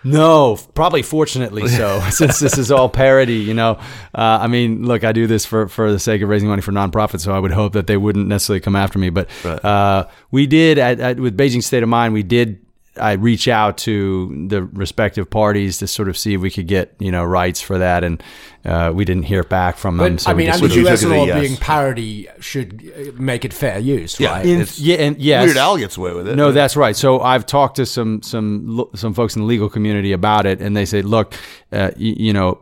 [0.03, 3.35] No, probably fortunately so, since this is all parody.
[3.35, 3.71] You know,
[4.15, 6.71] uh, I mean, look, I do this for for the sake of raising money for
[6.71, 9.09] nonprofits, so I would hope that they wouldn't necessarily come after me.
[9.11, 9.63] But Right.
[9.63, 12.59] uh, we did at, at with Beijing State of Mind, we did.
[12.97, 16.93] I reach out to the respective parties to sort of see if we could get
[16.99, 18.21] you know rights for that, and
[18.65, 20.15] uh, we didn't hear back from them.
[20.15, 21.39] But so I we mean, just under US law, as yes.
[21.39, 24.31] being parody should uh, make it fair use, Yeah.
[24.31, 24.45] right?
[24.45, 26.35] In- yeah, and yes, Weird Al gets away with it.
[26.35, 26.95] No, that's right.
[26.95, 30.75] So I've talked to some some some folks in the legal community about it, and
[30.75, 31.33] they say, look,
[31.71, 32.59] uh, you, you know,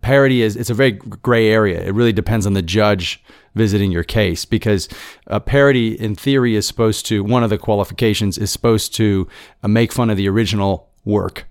[0.00, 1.82] parity is it's a very gray area.
[1.82, 3.22] It really depends on the judge
[3.54, 4.88] visiting your case because
[5.26, 9.28] uh, parity, in theory, is supposed to one of the qualifications is supposed to
[9.62, 11.46] uh, make fun of the original work.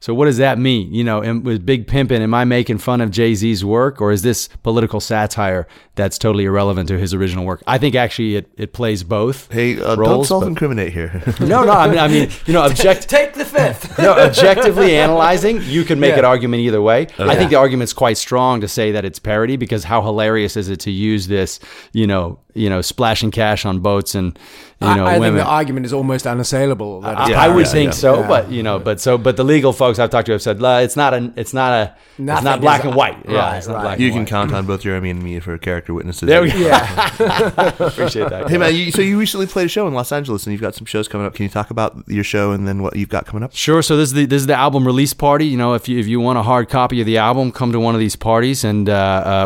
[0.00, 0.92] So what does that mean?
[0.94, 4.12] You know, am, with Big Pimpin', am I making fun of Jay Z's work, or
[4.12, 7.62] is this political satire that's totally irrelevant to his original work?
[7.66, 9.50] I think actually it, it plays both.
[9.50, 11.22] Hey, uh, don't self-incriminate here.
[11.40, 11.72] no, no.
[11.72, 13.08] I mean, I mean, you know, object.
[13.08, 13.98] Take the fifth.
[14.06, 16.20] No, objectively analyzing, you can make Yeah.
[16.20, 17.06] an argument either way.
[17.18, 20.68] I think the argument's quite strong to say that it's parody because how hilarious is
[20.68, 21.58] it to use this,
[21.92, 24.38] you know, you know, splashing cash on boats and
[24.80, 25.38] you I, know I think women.
[25.38, 27.00] the argument is almost unassailable.
[27.00, 27.90] that it's I, Yeah, I would yeah, think yeah.
[27.92, 28.28] so, Yeah.
[28.28, 30.96] but you know, but so, but the legal folks I've talked to have said it's
[30.96, 33.16] not a, it's not a, it's not black is- and white.
[33.26, 33.82] yeah, right, it's not right.
[33.82, 34.28] black You can white.
[34.28, 36.26] count on both Jeremy and me for character witnesses.
[36.26, 36.58] There we go.
[36.58, 37.08] yeah.
[37.80, 38.48] Appreciate that.
[38.50, 40.74] Hey man, you, so you recently played a show in Los Angeles, and you've got
[40.74, 41.34] some shows coming up.
[41.34, 43.54] Can you talk about your show and then what you've got coming up?
[43.54, 43.82] Sure.
[43.82, 45.46] So this is the this is the album release party.
[45.46, 47.80] You know, if you if you want a hard copy of the album, come to
[47.80, 48.62] one of these parties.
[48.64, 48.92] And uh,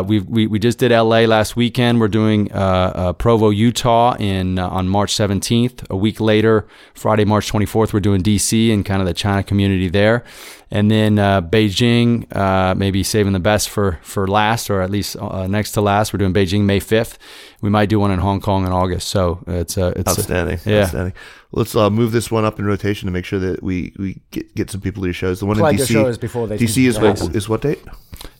[0.01, 1.25] uh, we we we just did L.A.
[1.25, 1.99] last weekend.
[1.99, 2.57] We're doing uh,
[3.01, 5.89] uh, Provo, Utah, in uh, on March 17th.
[5.89, 8.71] A week later, Friday, March 24th, we're doing D.C.
[8.71, 10.23] and kind of the China community there.
[10.69, 15.17] And then uh, Beijing, uh, maybe saving the best for for last, or at least
[15.19, 16.13] uh, next to last.
[16.13, 17.17] We're doing Beijing May 5th.
[17.61, 19.07] We might do one in Hong Kong in August.
[19.09, 20.59] So it's uh, it's Outstanding.
[20.65, 20.83] yeah.
[20.83, 21.13] Outstanding.
[21.53, 24.55] Let's uh, move this one up in rotation to make sure that we, we get,
[24.55, 25.41] get some people to your shows.
[25.41, 27.61] The one Plug in your DC shows before they DC can- is what, is what
[27.61, 27.83] date?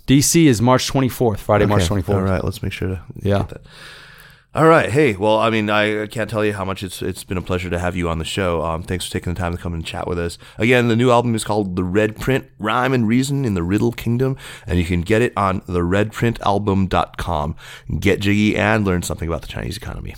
[0.08, 2.10] DC is March 24th, Friday, March 24th.
[2.16, 3.48] All right, let's make sure to Yeah.
[4.54, 4.92] All right.
[4.92, 7.70] Hey, well, I mean, I can't tell you how much it's it's been a pleasure
[7.70, 8.62] to have you on the show.
[8.62, 10.38] Um, thanks for taking the time to come and chat with us.
[10.58, 13.94] Again, the new album is called The Red Print: Rhyme and Reason in the Riddle
[13.94, 14.36] Kingdom,
[14.68, 17.56] and you can get it on theredprintalbum.com.
[17.98, 20.16] Get jiggy and learn something about the Chinese economy.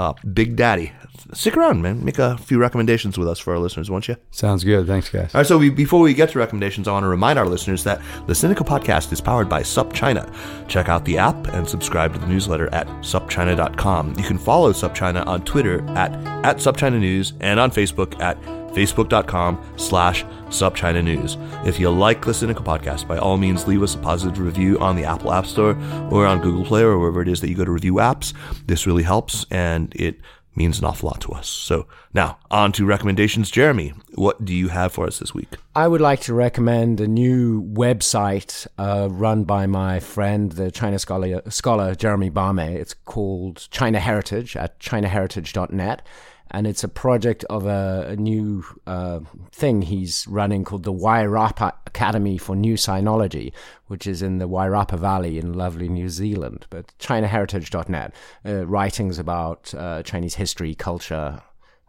[0.00, 0.90] Uh, Big Daddy,
[1.32, 2.04] stick around, man.
[2.04, 4.16] Make a few recommendations with us for our listeners, won't you?
[4.30, 4.86] Sounds good.
[4.86, 5.34] Thanks, guys.
[5.34, 7.84] All right, so we, before we get to recommendations, I want to remind our listeners
[7.84, 10.32] that the Sinica Podcast is powered by SupChina.
[10.68, 14.14] Check out the app and subscribe to the newsletter at supchina.com.
[14.16, 16.12] You can follow SupChina on Twitter at,
[16.44, 18.40] at SupChina News and on Facebook at
[18.76, 21.38] facebook.com slash SupChina News.
[21.66, 24.96] If you like the Sinica Podcast, by all means, leave us a positive review on
[24.96, 25.76] the Apple App Store
[26.10, 28.34] or on Google Play or wherever it is that you go to review apps.
[28.66, 30.20] This really helps and it
[30.56, 31.48] means an awful lot to us.
[31.48, 33.50] So now on to recommendations.
[33.50, 35.48] Jeremy, what do you have for us this week?
[35.74, 40.98] I would like to recommend a new website uh, run by my friend, the China
[40.98, 42.74] scholar, scholar Geremie Barmé.
[42.74, 46.02] It's called China Heritage at chinaheritage.net.
[46.50, 49.20] And it's a project of a, a new uh,
[49.52, 53.52] thing he's running called the Wairapa Academy for New Sinology,
[53.88, 56.66] which is in the Wairapa Valley in lovely New Zealand.
[56.70, 61.42] But chinaheritage.net, uh, writings about uh, Chinese history, culture,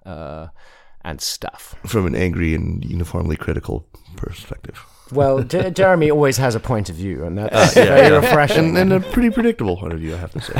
[0.06, 0.48] uh,
[1.02, 1.76] and stuff.
[1.86, 4.84] From an angry and uniformly critical perspective.
[5.12, 8.78] Well, J- Jeremy always has a point of view, and that's very refreshing.
[8.78, 10.54] And, and a pretty predictable point of view, I have to say.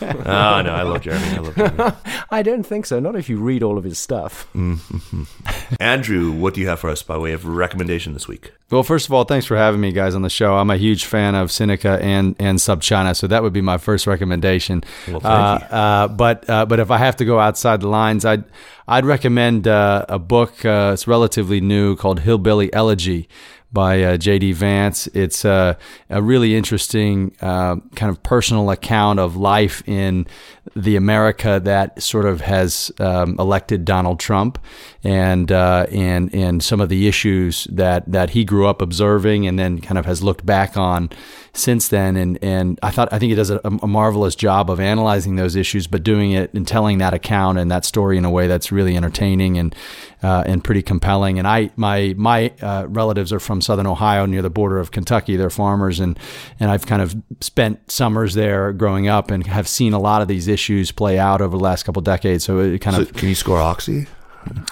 [0.00, 1.26] oh, no, I love Jeremy.
[1.26, 1.92] I love Jeremy.
[2.30, 3.00] I don't think so.
[3.00, 4.48] Not if you read all of his stuff.
[5.80, 8.52] Andrew, what do you have for us by way of recommendation this week?
[8.70, 10.56] Well, first of all, thanks for having me, guys, on the show.
[10.56, 14.06] I'm a huge fan of Sinica and and SupChina, so that would be my first
[14.06, 14.84] recommendation.
[15.06, 15.76] Well, thank uh, you.
[15.76, 18.44] Uh, but uh, but if I have to go outside the lines, I'd
[18.86, 20.64] I'd recommend uh, a book.
[20.64, 23.28] Uh, it's relatively new called Hillbilly Elegy
[23.72, 24.52] by uh, J.D.
[24.52, 25.06] Vance.
[25.08, 25.74] It's uh,
[26.08, 30.26] a really interesting uh, kind of personal account of life in
[30.74, 34.58] the America that sort of has um, elected Donald Trump,
[35.04, 39.58] and uh, and and some of the issues that that he grew up observing, and
[39.58, 41.10] then kind of has looked back on
[41.58, 42.16] since then.
[42.16, 45.56] And and I thought I think he does a, a marvelous job of analyzing those
[45.56, 48.70] issues, but doing it and telling that account and that story in a way that's
[48.72, 49.74] really entertaining and
[50.22, 51.38] uh, and pretty compelling.
[51.38, 55.36] And I my my uh, relatives are from Southern Ohio, near the border of Kentucky.
[55.36, 56.18] They're farmers, and
[56.60, 60.28] and I've kind of spent summers there growing up and have seen a lot of
[60.28, 62.44] these issues play out over the last couple decades.
[62.44, 64.06] So it kind So, of can you score Oxy?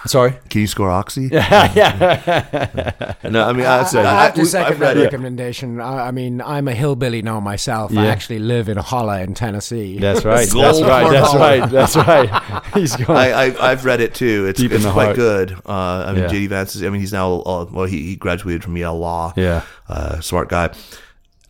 [0.07, 0.35] Sorry.
[0.49, 1.29] Can you score Oxy?
[1.33, 5.03] yeah, No, I mean, I, I, I have to we- second I've that it.
[5.05, 5.81] recommendation.
[5.81, 7.97] I, I mean, I'm a hillbilly now myself.
[7.97, 9.99] I actually live in Holla in Tennessee.
[9.99, 10.49] that's right.
[10.49, 11.11] That's right.
[11.12, 11.39] That's Hall.
[11.39, 11.71] right.
[11.71, 12.64] That's right.
[12.75, 13.19] He's going.
[13.19, 14.47] I, I, I've read it too.
[14.47, 15.17] It's, Deep in it's the quite heart.
[15.17, 15.53] good.
[15.67, 16.29] Uh, I mean, Yeah.
[16.31, 16.83] JD Vance is.
[16.83, 17.41] I mean, he's now.
[17.41, 19.33] Uh, well, he, he graduated from Yale Law.
[19.37, 19.62] Yeah.
[19.89, 20.71] uh, smart guy.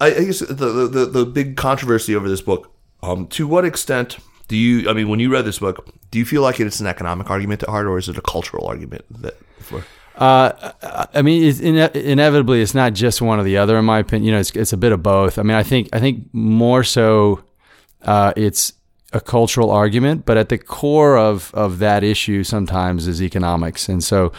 [0.01, 2.73] I, I guess the, the the the big controversy over this book.
[3.03, 4.19] Um, to what extent
[4.49, 4.89] do you?
[4.89, 7.63] I mean, when you read this book, do you feel like it's an economic argument
[7.63, 9.35] at heart, or is it a cultural argument that?
[9.61, 9.85] For,
[10.17, 10.73] Uh,
[11.13, 13.77] I mean, it's ine- inevitably, it's not just one or the other.
[13.77, 15.39] In my opinion, you know, it's it's a bit of both.
[15.39, 17.43] I mean, I think I think more so,
[18.03, 18.73] uh, it's
[19.13, 24.03] a cultural argument, but at the core of of that issue sometimes is economics, and
[24.03, 24.33] so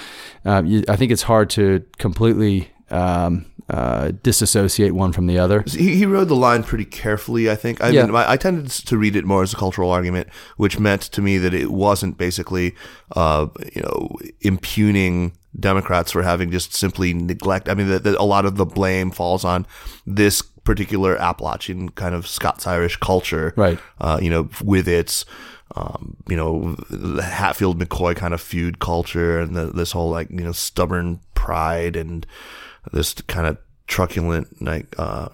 [0.45, 5.63] um, you, I think it's hard to completely um, uh, disassociate one from the other.
[5.67, 7.49] he, he rode the line pretty carefully.
[7.49, 7.81] I think.
[7.83, 8.05] I Yeah.
[8.05, 11.21] mean, I, I tended to read it more as a cultural argument, which meant to
[11.21, 12.75] me that it wasn't basically,
[13.15, 14.09] uh, you know,
[14.41, 17.67] impugning Democrats for having just simply neglect.
[17.67, 19.65] I mean, that, that a lot of the blame falls on
[20.05, 23.79] this particular Appalachian kind of Scots Irish culture, Right.
[23.99, 25.25] Uh, you know, with its.
[25.75, 30.29] Um, you know, the Hatfield McCoy kind of feud culture and the, this whole like,
[30.31, 32.25] you know, stubborn pride and
[32.93, 33.57] this kind of
[33.87, 35.29] truculent, like, uh,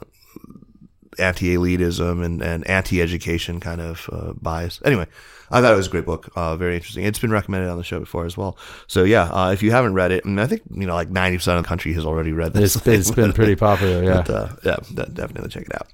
[1.20, 4.82] anti-elitism and, and anti-education kind of uh, bias.
[4.84, 5.08] Anyway,
[5.52, 6.32] I thought it was a great book.
[6.36, 7.06] Uh, very interesting.
[7.06, 8.58] It's been recommended on the show before as well.
[8.88, 11.38] So yeah, uh, if you haven't read it, and I think you know like ninety
[11.38, 12.76] percent of the country has already read this.
[12.76, 14.04] It's, it's been pretty popular.
[14.04, 14.24] Yeah.
[14.26, 14.78] But, uh, yeah,
[15.14, 15.88] definitely check it out.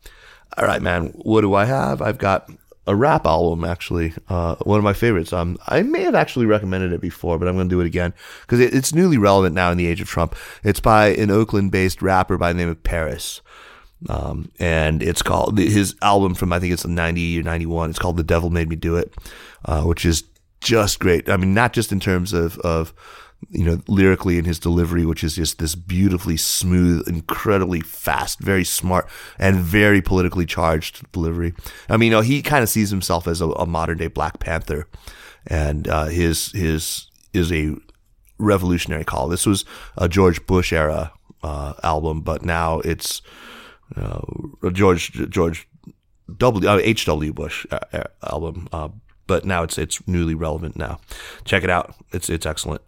[0.58, 1.08] All right, man.
[1.16, 2.02] What do I have?
[2.02, 2.50] I've got
[2.90, 4.14] a rap album actually.
[4.28, 5.32] Uh, one of my favorites.
[5.32, 8.14] Um, I may have actually recommended it before, but I'm going to do it again
[8.42, 10.36] because it, it's newly relevant now in the age of Trump.
[10.64, 13.42] It's by an Oakland-based rapper by the name of Paris.
[14.08, 17.92] Um, and it's called his album from I think it's 90 or 91.
[17.92, 19.14] It's called The Devil Made Me Do It,
[19.66, 20.24] uh, which is
[20.62, 21.30] just great.
[21.30, 22.94] I mean, not just in terms of, of,
[23.50, 28.64] you know, lyrically in his delivery, which is just this beautifully smooth, incredibly fast, very
[28.64, 31.54] smart, and very politically charged delivery.
[31.90, 34.40] I mean, you know, he kind of sees himself as a, a modern day Black
[34.40, 34.88] Panther,
[35.48, 37.76] and uh, his his is a
[38.38, 39.28] revolutionary call.
[39.28, 39.66] This was
[39.98, 41.12] a George Bush era
[41.42, 43.22] uh, album, but now it's
[43.96, 44.22] uh,
[44.72, 45.68] George George
[46.38, 48.90] W uh, H W Bush uh, album, uh,
[49.28, 51.00] but now it's it's newly relevant now.
[51.46, 52.82] Check it out; it's it's excellent.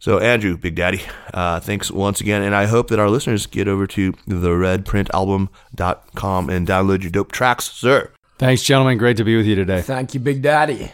[0.00, 1.02] So Andrew, Big Daddy,
[1.34, 6.66] uh, thanks once again, and I hope that our listeners get over to theredprintalbum.com and
[6.66, 8.10] download your dope tracks, sir.
[8.38, 8.98] Thanks, gentlemen.
[8.98, 9.82] Great to be with you today.
[9.82, 10.90] Thank you, Big Daddy.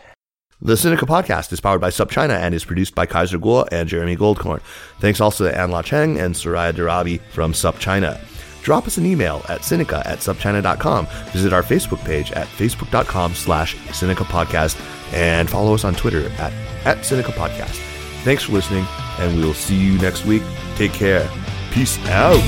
[0.61, 4.17] The Sinica podcast is powered by SupChina and is produced by Kaiser Kuo and Jeremy
[4.17, 4.61] Goldkorn.
[5.01, 8.19] Thanks also to Anla Cheng and Soraya Darabi from SupChina.
[8.63, 11.07] Drop us an email at Sinica at SupChina.com.
[11.31, 14.81] Visit our Facebook page at Facebook.com slash Sinica Podcast
[15.13, 16.53] and follow us on Twitter at,
[16.85, 17.96] at Sinica Podcast.
[18.27, 18.85] Thanks for listening,
[19.21, 20.43] and we will see you next week.
[20.75, 21.31] Take care.
[21.71, 22.43] Peace out.